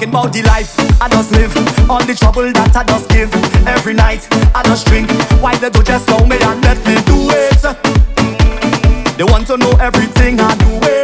Talking 0.00 0.14
about 0.14 0.32
the 0.32 0.42
life 0.48 0.74
I 1.00 1.08
just 1.08 1.30
live, 1.32 1.54
all 1.90 2.02
the 2.04 2.14
trouble 2.14 2.50
that 2.52 2.74
I 2.74 2.84
just 2.84 3.08
give. 3.10 3.30
Every 3.66 3.92
night 3.92 4.26
I 4.54 4.62
just 4.64 4.86
drink. 4.86 5.10
Why 5.42 5.56
they 5.56 5.68
do 5.68 5.82
just 5.82 6.08
know 6.08 6.24
me 6.24 6.36
and 6.40 6.62
let 6.62 6.78
me 6.86 6.94
do 7.04 7.28
it? 7.28 7.60
They 9.18 9.24
want 9.24 9.46
to 9.48 9.58
know 9.58 9.72
everything 9.72 10.40
I'm 10.40 10.56
doing. 10.56 10.80
All 10.80 10.99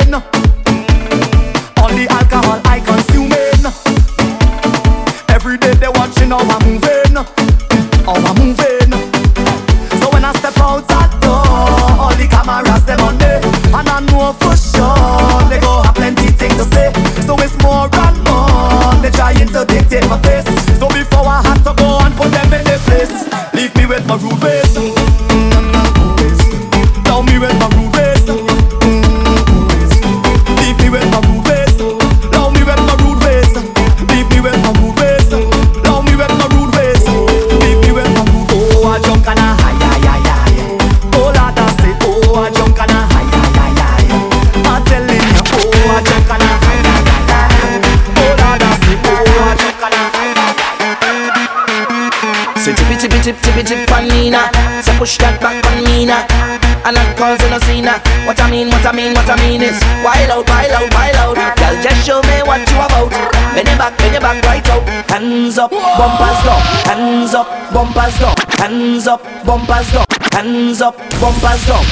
And 57.17 57.25
not 57.25 57.39
causing 57.39 57.53
a 57.53 57.61
scene 57.65 57.89
What 58.27 58.41
I 58.41 58.51
mean, 58.51 58.69
what 58.69 58.85
I 58.85 58.93
mean, 58.93 59.15
what 59.15 59.29
I 59.29 59.37
mean 59.41 59.63
is 59.63 59.81
Wild 60.05 60.31
out, 60.31 60.49
wild 60.49 60.73
out, 60.73 60.93
wild 60.93 61.17
out 61.17 61.57
Girl, 61.57 61.77
just 61.83 62.05
show 62.05 62.21
me 62.23 62.43
what 62.45 62.61
you 62.69 62.77
about 62.77 63.11
Bend 63.55 63.69
your 63.69 63.79
back, 63.79 63.97
bend 63.99 64.13
your 64.13 64.21
back 64.21 64.45
right 64.45 64.69
out 64.69 64.85
Hands 65.09 65.59
up, 65.59 65.71
bumpers 65.71 66.41
down 66.45 66.61
Hands 66.85 67.35
up, 67.35 67.49
bumpers 67.73 68.19
down 68.19 68.35
Hands 68.61 69.07
up, 69.07 69.23
bumpers 69.45 69.93
down 69.93 70.07
Hands 70.33 70.81
up, 70.83 70.97
bumpers 71.21 71.67
down 71.67 71.85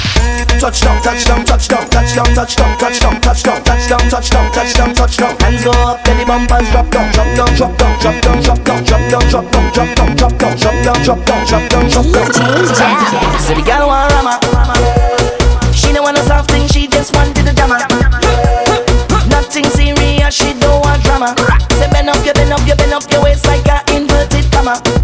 Touchdown, 0.61 1.03
touchdown, 1.03 1.45
touchdown, 1.45 1.85
touchdown, 1.89 2.27
touchdown, 2.35 2.79
touchdown, 2.79 3.19
touchdown, 3.21 3.63
touchdown, 3.65 4.01
touchdown, 4.09 4.53
touchdown, 4.53 4.95
touchdown. 4.95 5.37
Hands 5.41 5.65
go 5.65 5.71
up, 5.73 6.05
then 6.05 6.19
the 6.19 6.25
bumpers 6.25 6.69
drop 6.71 6.89
down, 6.91 7.11
drop 7.13 7.29
down, 7.37 7.51
drop 7.57 7.77
down, 7.77 7.99
drop 7.99 8.17
down, 8.23 8.43
drop 8.43 8.61
down, 8.65 8.85
drop 8.85 9.03
down, 9.11 9.29
drop 9.29 9.49
down, 9.51 9.73
drop 9.73 9.95
down, 9.97 10.17
drop 10.17 10.37
down, 10.39 10.55
drop 10.57 10.85
down, 10.85 11.05
drop 11.05 11.19
down, 11.25 11.45
drop 11.47 11.69
down, 11.69 11.89
drop 11.89 12.07
down. 12.13 13.41
So 13.41 13.55
the 13.55 13.63
girl 13.67 13.89
want 13.89 14.13
rama. 14.13 15.14
Don't 15.95 16.03
want 16.03 16.17
no 16.17 16.23
soft 16.25 16.51
thing, 16.51 16.67
she 16.67 16.89
just 16.89 17.15
wanted 17.15 17.45
the 17.47 17.53
drama. 17.53 17.79
Nothing 19.29 19.65
serious, 19.67 20.35
she 20.35 20.53
don't 20.59 20.81
want 20.81 21.01
drama. 21.05 21.37
Say 21.79 21.89
bend 21.93 22.09
up, 22.09 22.27
you 22.27 22.33
bend 22.33 22.53
up, 22.53 22.67
you 22.67 22.75
bend 22.75 22.93
up 22.93 23.09
your 23.13 23.23
waist 23.23 23.47
like 23.47 23.65
a 23.69 23.79
inverted 23.95 24.51
comma. 24.51 25.04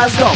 passe 0.00 0.16
dans 0.18 0.29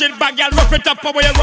back, 0.00 0.14
away, 0.14 0.14
push 0.14 0.14
it 0.14 0.18
back, 0.18 0.36
girl. 0.36 0.50
Rough 0.52 0.72
it 0.72 0.86
up, 0.86 1.04
away, 1.04 1.22
rough 1.24 1.37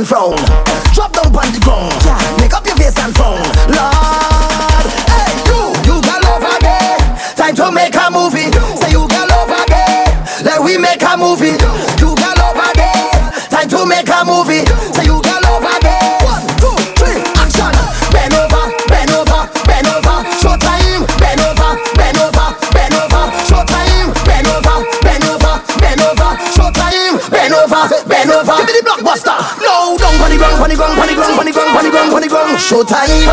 and 0.00 0.08
frown. 0.08 0.69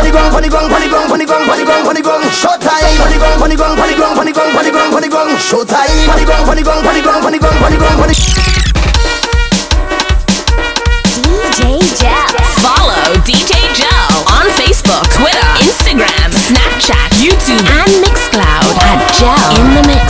The 0.07 0.15
ground, 0.15 0.31
on 0.31 0.41
the 0.41 0.47
ground, 0.47 0.71
on 0.71 0.79
the 0.79 0.87
ground, 0.87 1.11
on 1.11 1.19
the 1.19 1.25
ground, 1.27 1.49
on 1.51 1.57
the 1.59 1.65
ground, 1.67 1.83
on 1.83 1.95
the 1.95 2.01
ground. 2.01 2.23
Show 2.31 2.55
time. 2.63 2.79
On 3.03 3.11
the 3.11 3.19
ground, 3.19 3.43
on 3.43 3.49
the 3.51 3.59
ground, 3.59 3.75
on 3.75 3.87
the 3.91 3.95
ground, 3.99 4.15
on 4.15 4.23
the 4.23 4.31
ground, 4.31 4.55
on 4.55 4.63
the 4.63 4.71
ground, 4.71 4.95
on 4.95 5.01
the 5.03 5.09
ground. 5.11 5.35
Show 5.35 5.67
time. 5.67 5.91
On 6.07 6.15
the 6.15 6.23
ground, 6.23 6.47
on 6.47 6.55
the 6.55 6.63
ground, 6.63 6.87
on 6.87 6.95
the 6.95 7.03
ground, 7.03 7.27
on 7.27 7.31
the 7.35 7.39
ground, 7.43 7.59
on 7.59 7.71
the 7.75 7.79
ground, 7.83 7.99
on 7.99 8.07
the 8.07 8.15
DJ 11.27 11.59
Jel. 11.99 12.39
Follow 12.63 13.19
DJ 13.27 13.51
Jel 13.75 14.15
on 14.31 14.47
Facebook, 14.55 15.03
Twitter, 15.11 15.51
Instagram, 15.67 16.31
Snapchat, 16.31 17.11
YouTube, 17.19 17.67
and 17.67 17.91
Mixcloud 17.99 18.79
at 18.87 19.03
Jel 19.11 19.59
in 19.59 19.67
the 19.75 19.83
Mix. 19.91 20.07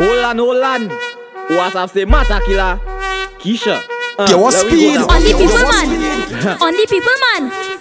Hold 0.00 0.24
on, 0.24 0.38
hold 0.40 0.64
on. 0.64 0.88
What's 1.52 1.76
up, 1.76 1.90
say 1.90 2.06
Mata 2.08 2.40
Killer? 2.48 2.80
Keisha. 3.36 3.84
Uh, 4.18 4.26
Yo, 4.30 4.38
what 4.38 4.54
speed? 4.54 4.96
go 4.96 5.04
now. 5.04 5.12
On 5.12 5.20
the 5.20 5.36
people 5.36 5.60
man. 5.68 5.84
speed? 5.84 6.64
On 6.64 6.72
the 6.72 6.86
people 6.88 7.12
man. 7.36 7.75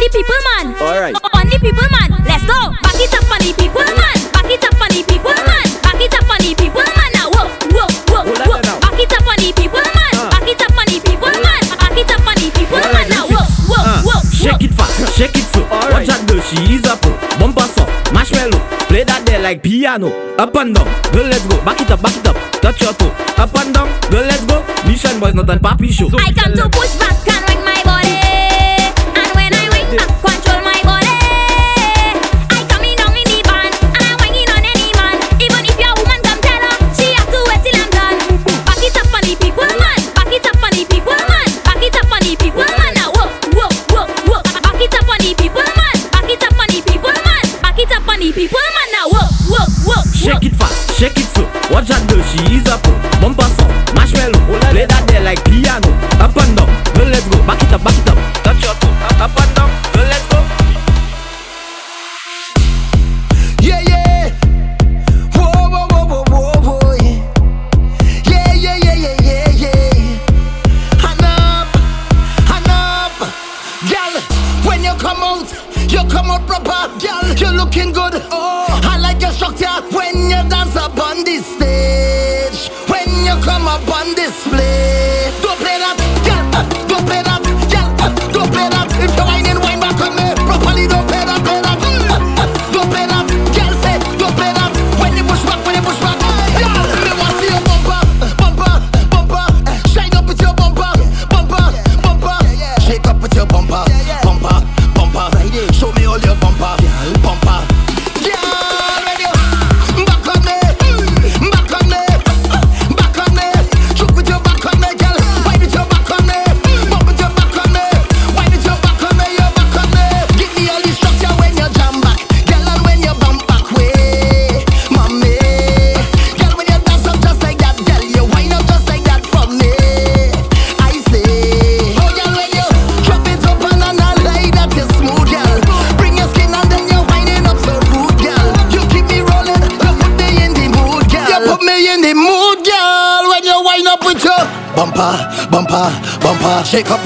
The 0.00 0.08
people 0.08 0.40
man. 0.56 0.66
Alright. 0.80 1.14
On 1.36 1.44
the 1.44 1.58
people 1.60 1.84
man. 1.92 2.08
Let's 2.24 2.44
go. 2.48 2.72
Back 2.80 2.96
it 2.96 3.12
up 3.12 3.28
on 3.30 3.38
the 3.44 3.52
people 3.52 3.84
man. 3.84 4.16
Back 4.32 4.48
it 4.48 4.64
up 4.64 4.80
on 4.80 4.88
the 4.88 5.02
people 5.04 5.36
man. 5.36 5.66
Back 5.84 6.00
it 6.00 6.14
up 6.16 6.24
on 6.24 6.38
the 6.40 6.50
people 6.56 6.80
man. 6.88 7.10
Now 7.12 7.28
whoa, 7.28 7.46
whoa, 7.68 7.84
whoa, 8.08 8.24
whoa. 8.48 8.60
Back 8.80 8.96
it 8.96 9.12
up 9.12 9.28
on 9.28 9.36
the 9.44 9.52
people 9.52 9.84
man. 9.84 10.12
Back 10.32 10.48
it 10.48 10.60
up 10.64 10.72
on 10.72 10.86
the 10.88 10.98
people 11.04 11.28
man. 11.44 11.62
Back 11.76 11.96
it 12.00 12.10
up 12.10 12.24
on 12.26 12.36
the 12.40 12.48
people 12.56 12.80
man. 12.80 13.06
Now 13.12 13.24
whoa, 13.28 13.44
whoa, 13.68 13.80
Uh, 13.84 14.00
whoa. 14.08 14.20
shake 14.32 14.62
it 14.64 14.72
fast, 14.72 14.96
shake 15.20 15.36
it 15.36 15.46
slow. 15.52 15.68
Watch 15.68 16.08
that 16.08 16.24
girl, 16.24 16.40
she 16.48 16.58
is 16.80 16.84
a 16.88 16.96
pro. 16.96 17.12
Bumper 17.36 17.68
soft, 17.76 17.92
marshmallow. 18.16 18.60
Play 18.88 19.04
that 19.04 19.22
there 19.28 19.38
like 19.44 19.60
piano. 19.62 20.08
Up 20.40 20.56
and 20.56 20.74
down, 20.74 20.88
girl, 21.12 21.28
let's 21.28 21.44
go. 21.44 21.60
Back 21.62 21.80
it 21.84 21.90
up, 21.92 22.00
back 22.00 22.16
it 22.16 22.24
up. 22.26 22.36
Touch 22.64 22.80
your 22.80 22.96
toe. 22.96 23.12
Up 23.36 23.52
and 23.60 23.70
down, 23.76 23.86
girl, 24.10 24.24
let's 24.24 24.44
go. 24.48 24.64
Mission 24.88 25.20
boys, 25.20 25.34
not 25.36 25.48
a 25.52 25.60
papi 25.60 25.92
show. 25.92 26.08
I 26.18 26.32
come 26.32 26.56
to 26.56 26.66
push 26.72 26.96
back 26.98 27.14
and 27.28 27.44
wing 27.46 27.62
my 27.68 27.69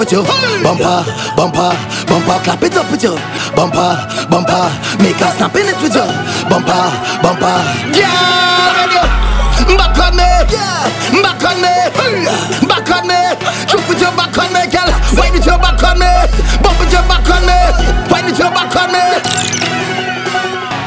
with 0.05 0.13
your 0.13 0.25
bumper, 0.61 1.01
bumper, 1.33 1.73
bumper, 2.05 2.37
clap 2.45 2.63
it 2.63 2.77
up 2.77 2.91
with 2.93 3.03
your 3.03 3.17
bumper, 3.57 3.97
bumper, 4.29 4.69
make 5.01 5.17
us 5.17 5.33
snap 5.41 5.57
in 5.57 5.65
it 5.65 5.81
with 5.81 5.97
your 5.97 6.05
bumper, 6.45 6.85
bumper, 7.25 7.57
you 7.89 8.05
back 9.81 9.97
on 9.97 10.13
me, 10.13 10.29
back 11.25 11.41
on 11.41 11.57
me, 11.57 11.73
back 12.69 12.91
on 12.93 13.09
me, 13.09 13.17
jump 13.65 13.89
with 13.89 14.01
your 14.01 14.13
back 14.13 14.37
on 14.37 14.53
me, 14.53 14.69
girl. 14.69 14.93
Wind 15.17 15.33
with 15.33 15.47
your 15.47 15.57
back 15.57 15.81
on 15.81 15.97
me, 15.97 16.13
bump 16.61 16.77
with 16.77 16.93
your 16.93 17.05
back 17.09 17.25
on 17.33 17.41
me, 17.49 17.57
wind 18.13 18.27
with 18.29 18.39
your 18.39 18.53
back 18.53 18.77
on 18.77 18.93
me. 18.93 19.05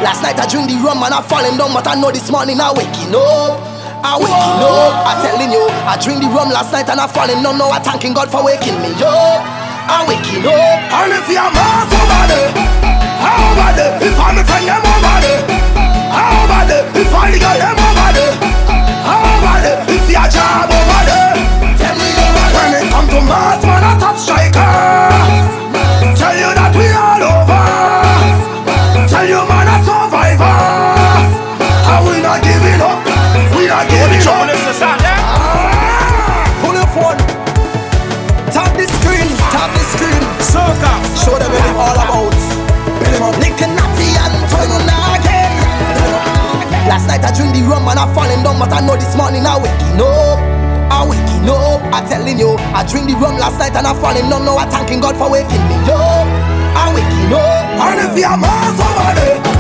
Last 0.05 0.22
night 0.22 0.38
I 0.38 0.45
drink 0.45 0.70
the 0.70 0.78
rum 0.78 1.01
and 1.01 1.13
I 1.13 1.26
falling 1.26 1.57
down, 1.57 1.74
but 1.74 1.88
I 1.88 1.95
know 1.95 2.11
this 2.11 2.30
morning 2.30 2.61
I 2.61 2.70
waking 2.70 3.15
up. 3.18 3.76
I 4.04 4.18
waking 4.20 4.60
up, 4.62 4.93
I'm 5.08 5.18
telling 5.24 5.52
you. 5.52 5.64
I 5.88 5.98
drink 5.98 6.22
the 6.22 6.30
rum 6.30 6.50
last 6.50 6.72
night 6.72 6.89
and 6.89 7.00
I'm 7.00 7.10
falling 7.10 7.41
down. 7.41 7.58
Now 7.58 7.70
I'm 7.72 7.84
thanking 7.84 8.14
God 8.14 8.30
for 8.30 8.43
waking 8.43 8.78
me 8.82 8.91
up. 9.02 9.41
I'm 9.89 10.08
waking 10.08 10.45
up. 10.45 10.78
And 11.02 11.14
if 11.14 11.28
you're 11.30 11.52
mass 11.54 12.16
but 48.60 48.74
I 48.74 48.82
know 48.82 48.95
this 48.95 49.16
morning 49.16 49.45
I 49.45 49.58
waking 49.58 50.01
up. 50.01 50.39
I 50.89 51.05
waking 51.05 51.49
up. 51.49 51.82
I 51.93 52.01
telling 52.08 52.38
you, 52.38 52.55
I 52.74 52.84
drink 52.86 53.08
the 53.08 53.16
rum 53.16 53.38
last 53.38 53.60
night 53.60 53.76
and 53.76 53.86
I 53.86 53.93
falling 53.93 54.30
down. 54.30 54.45
Now 54.45 54.58
I 54.58 54.66
thanking 54.66 54.99
God 54.99 55.16
for 55.18 55.30
waking 55.30 55.64
me 55.70 55.78
up. 55.89 56.28
I 56.76 56.91
waking 56.93 57.34
up. 57.34 57.66
And 57.82 58.12
if 58.12 58.18
you're 58.18 58.38
mass 58.38 58.80
over 58.80 59.57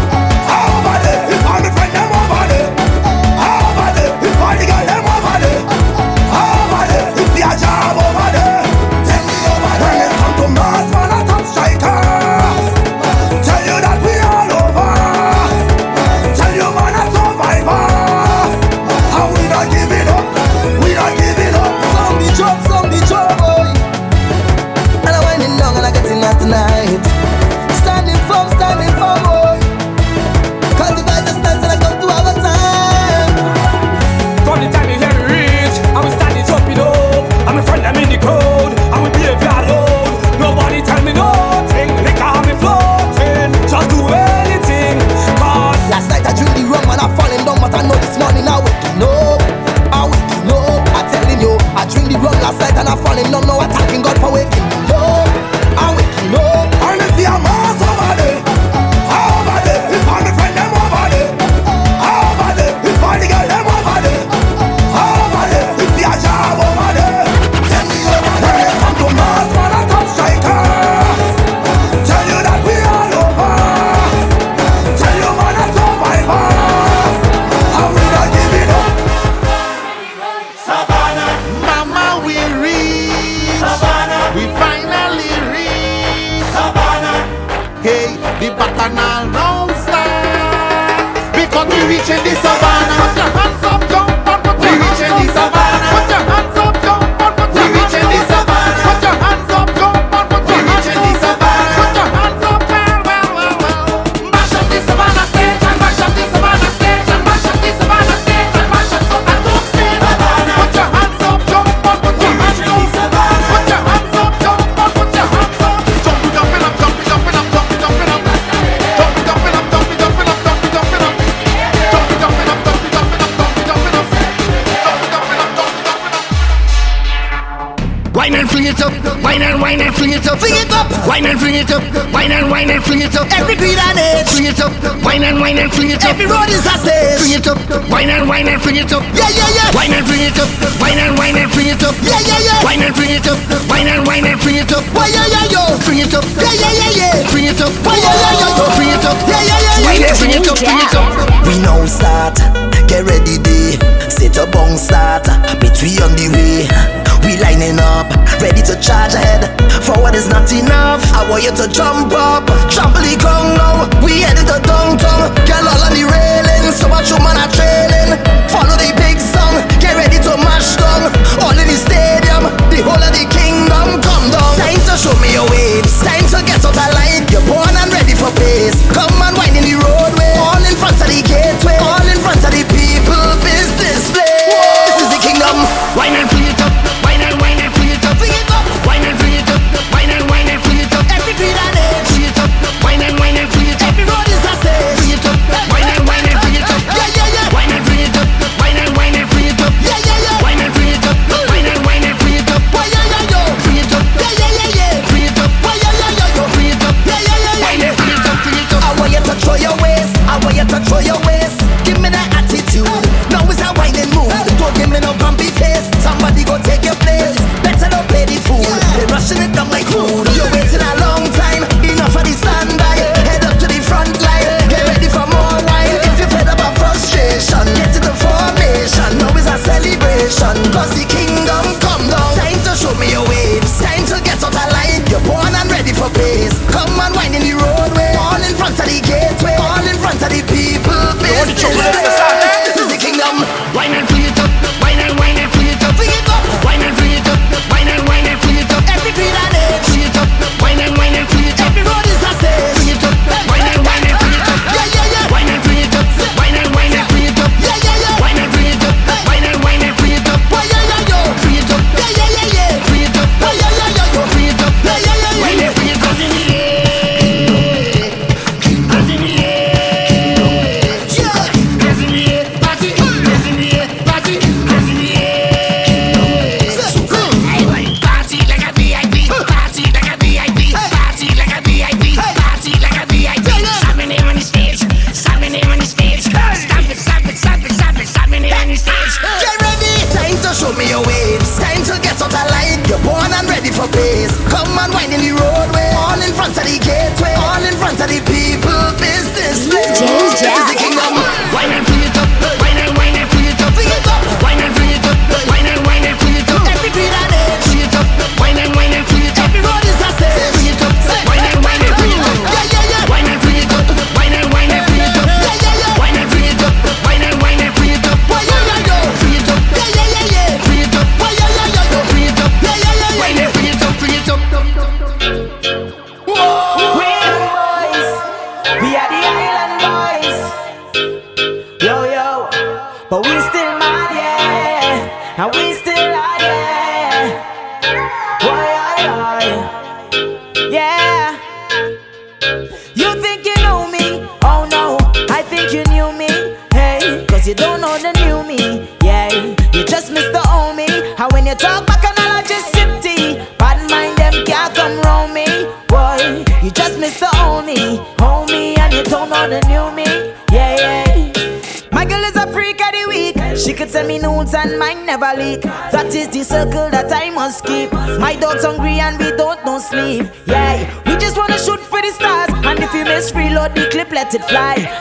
it 131.57 131.71
up, 131.73 131.81
wine 132.13 132.31
and 132.31 132.49
wine 132.51 132.69
and 132.69 132.83
fling 132.83 133.01
it 133.01 133.15
up. 133.17 133.25
Every 133.33 133.55
beat 133.57 133.77
and 133.77 133.97
it, 133.97 134.29
fling 134.29 134.45
it 134.45 134.59
up, 134.61 134.71
wine 135.01 135.23
and 135.23 135.39
wine 135.41 135.57
and 135.57 135.71
fling 135.73 135.89
it 135.89 136.03
up. 136.03 136.13
Every 136.13 136.25
road 136.29 136.49
is 136.49 136.65
a 136.65 136.75
stage, 136.77 137.17
fling 137.17 137.33
it 137.33 137.47
up, 137.47 137.57
wine 137.89 138.09
and 138.09 138.29
wine 138.29 138.47
and 138.47 138.61
fling 138.61 138.77
it 138.77 138.91
up. 138.93 139.01
Yeah 139.17 139.29
yeah 139.33 139.49
yeah, 139.57 139.69
wine 139.73 139.93
and 139.93 140.05
fling 140.05 140.21
it 140.21 140.37
up, 140.37 140.49
wine 140.77 140.99
and 141.01 141.17
wine 141.17 141.37
and 141.37 141.49
fling 141.51 141.73
it 141.73 141.81
up. 141.81 141.95
Yeah 142.05 142.21
yeah 142.21 142.39
yeah, 142.45 142.63
wine 142.63 142.81
and 142.85 142.93
fling 142.93 143.09
it 143.09 143.25
up, 143.25 143.39
wine 143.69 143.87
and 143.89 144.05
wine 144.05 144.25
and 144.25 144.39
fling 144.39 144.61
it 144.61 144.71
up. 144.71 144.83
Why 144.93 145.09
yeah 145.09 145.25
yeah 145.25 145.45
yo, 145.49 145.63
fling 145.81 145.99
it 146.05 146.13
up, 146.13 146.25
yeah 146.37 146.53
yeah 146.53 146.73
yeah 146.77 146.91
yeah, 146.93 147.27
fling 147.33 147.49
it 147.49 147.61
up. 147.61 147.73
Why 147.81 147.97
yeah 147.97 148.13
yeah 148.13 148.41
yo, 148.41 148.47
fling 148.77 148.93
it 148.93 149.05
up, 149.05 149.17
yeah 149.25 149.41
yeah 149.41 149.57
yeah 149.57 149.77
yeah. 149.81 149.85
Wine 149.87 150.03
and 150.05 150.17
fling 150.17 150.35
it 150.37 150.47
up, 150.47 150.57
fling 150.61 150.81
it 150.83 150.93
up. 150.93 151.05
We 151.47 151.57
now 151.65 151.81
start, 151.89 152.37
get 152.85 153.01
ready 153.07 153.41
day, 153.41 153.79
set 154.13 154.37
a 154.37 154.45
bong 154.51 154.77
start, 154.77 155.25
bet 155.57 155.75
we 155.81 155.97
on 156.05 156.13
the 156.13 156.27
way 156.29 156.96
lining 157.39 157.79
up, 157.79 158.09
ready 158.41 158.61
to 158.61 158.75
charge 158.79 159.13
ahead. 159.13 159.49
For 159.83 159.95
what 160.01 160.15
is 160.15 160.27
not 160.27 160.51
enough, 160.51 161.03
I 161.13 161.23
want 161.29 161.43
you 161.43 161.53
to 161.53 161.65
jump 161.69 162.13
up, 162.13 162.45
trample 162.69 163.01
the 163.01 163.15
ground 163.17 163.57
now. 163.57 163.87
We 164.03 164.25
headed 164.25 164.47
to 164.49 164.57
downtown, 164.61 165.31
girl 165.45 165.65
all 165.69 165.83
on 165.85 165.93
the 165.93 166.05
railing, 166.05 166.65
so 166.73 166.89
much 166.89 167.09
man 167.13 167.37
are 167.37 167.51
trailing. 167.53 168.17
Follow 168.49 168.75
the 168.77 168.91
big 168.97 169.21
song, 169.21 169.61
get 169.79 169.95
ready 169.95 170.17
to 170.17 170.33
mash 170.41 170.75
down. 170.77 171.13
All 171.43 171.55
in 171.55 171.67
the 171.67 171.77
stadium, 171.77 172.49
the 172.73 172.81
whole 172.83 172.99
of 172.99 173.13
the 173.13 173.25
kingdom 173.29 174.01
come 174.01 174.27
down. 174.33 174.51
Time 174.57 174.81
to 174.89 174.93
show 174.97 175.13
me 175.21 175.33
your 175.33 175.47
waves, 175.49 176.01
time 176.01 176.25
to 176.33 176.39
get 176.43 176.63
out 176.65 176.73
of 176.73 176.93
line. 176.95 177.23
You're 177.29 177.45
born 177.45 177.73
and 177.73 177.89
ready 177.93 178.15
for 178.17 178.31
pace. 178.37 178.77
Come 178.91 179.16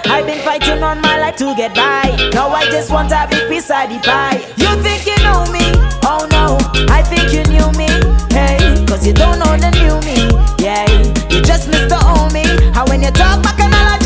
I've 0.05 0.27
been 0.27 0.39
fighting 0.45 0.83
all 0.83 0.95
my 0.97 1.19
life 1.19 1.37
to 1.37 1.55
get 1.57 1.75
by. 1.75 2.31
Now 2.33 2.49
I 2.51 2.65
just 2.67 2.91
want 2.91 3.13
a 3.13 3.27
big 3.31 3.49
piece 3.49 3.71
of 3.71 3.89
the 3.89 3.99
pie. 4.05 4.39
You 4.57 4.71
think 4.83 5.07
you 5.07 5.17
know 5.25 5.45
me? 5.51 5.65
Oh 6.05 6.27
no, 6.31 6.59
I 6.93 7.03
think 7.03 7.33
you 7.33 7.43
knew 7.53 7.71
me. 7.73 7.89
Hey, 8.31 8.85
cause 8.87 9.07
you 9.07 9.13
don't 9.13 9.39
know 9.39 9.57
the 9.57 9.71
new 9.81 9.97
me. 10.07 10.29
Yeah, 10.63 10.87
you 11.31 11.43
just 11.43 11.69
missed 11.69 11.89
the 11.89 11.99
old 12.05 12.33
me. 12.33 12.45
How 12.73 12.87
when 12.87 13.03
you 13.03 13.11
talk 13.11 13.43
back 13.43 13.59
and 13.61 13.75
all 13.75 14.06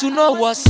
to 0.00 0.10
know 0.10 0.30
what's 0.30 0.67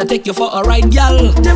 I 0.00 0.04
take 0.04 0.26
you 0.26 0.32
for 0.32 0.48
a 0.50 0.62
ride, 0.62 0.90
gal. 0.90 1.49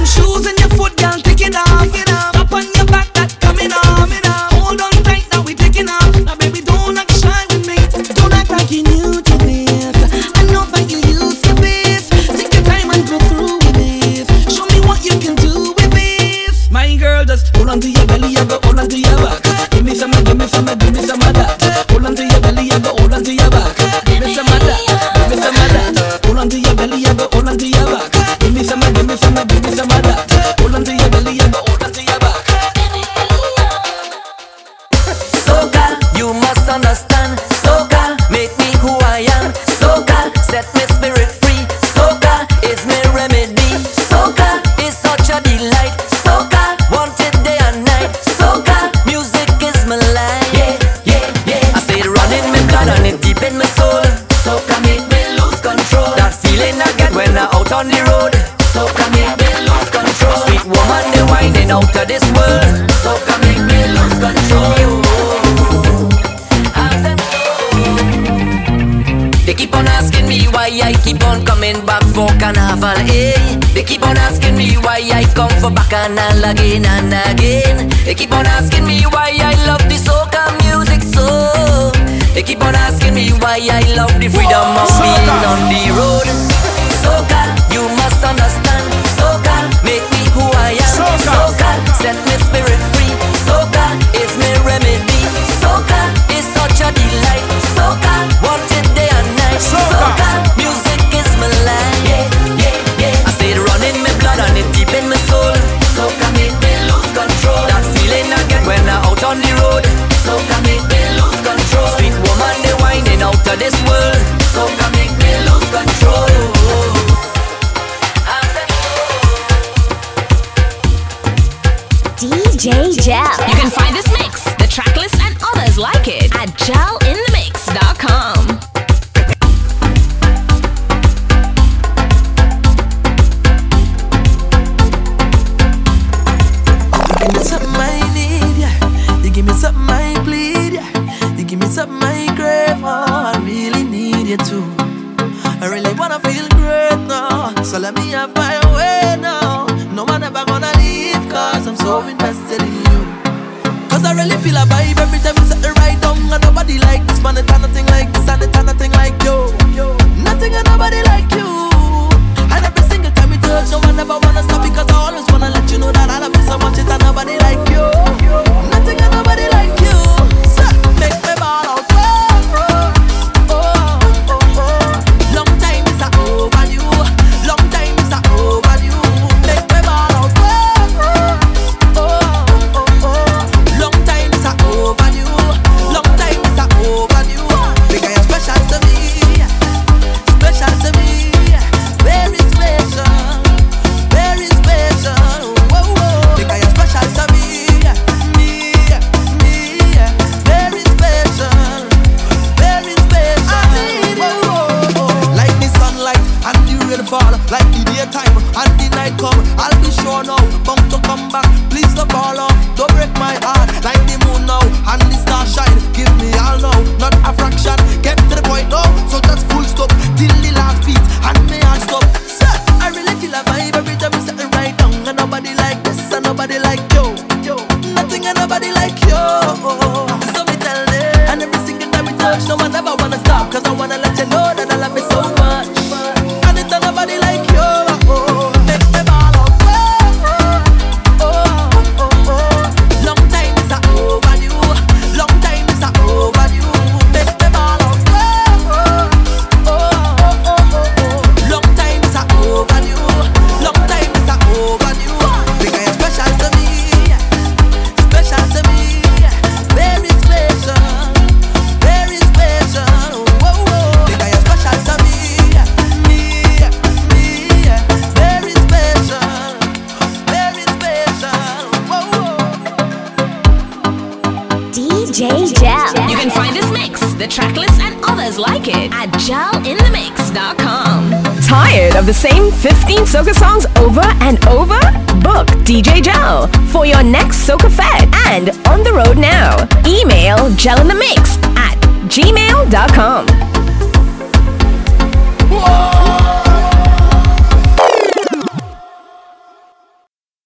So 163.66 163.80
I 163.80 163.92
never 163.92 164.18
wanna 164.20 164.42
stop 164.42 164.62
because 164.62 164.88
I 164.90 164.96
always 165.08 165.24
wanna 165.32 165.50
let 165.50 165.70
you 165.72 165.78
know 165.78 165.90
that 165.90 166.10
I 166.10 166.18
love 166.20 166.36
you 166.36 166.44
so 166.44 166.58
much. 166.58 166.78
It's 166.78 166.98
nobody 167.00 167.38
like 167.38 167.53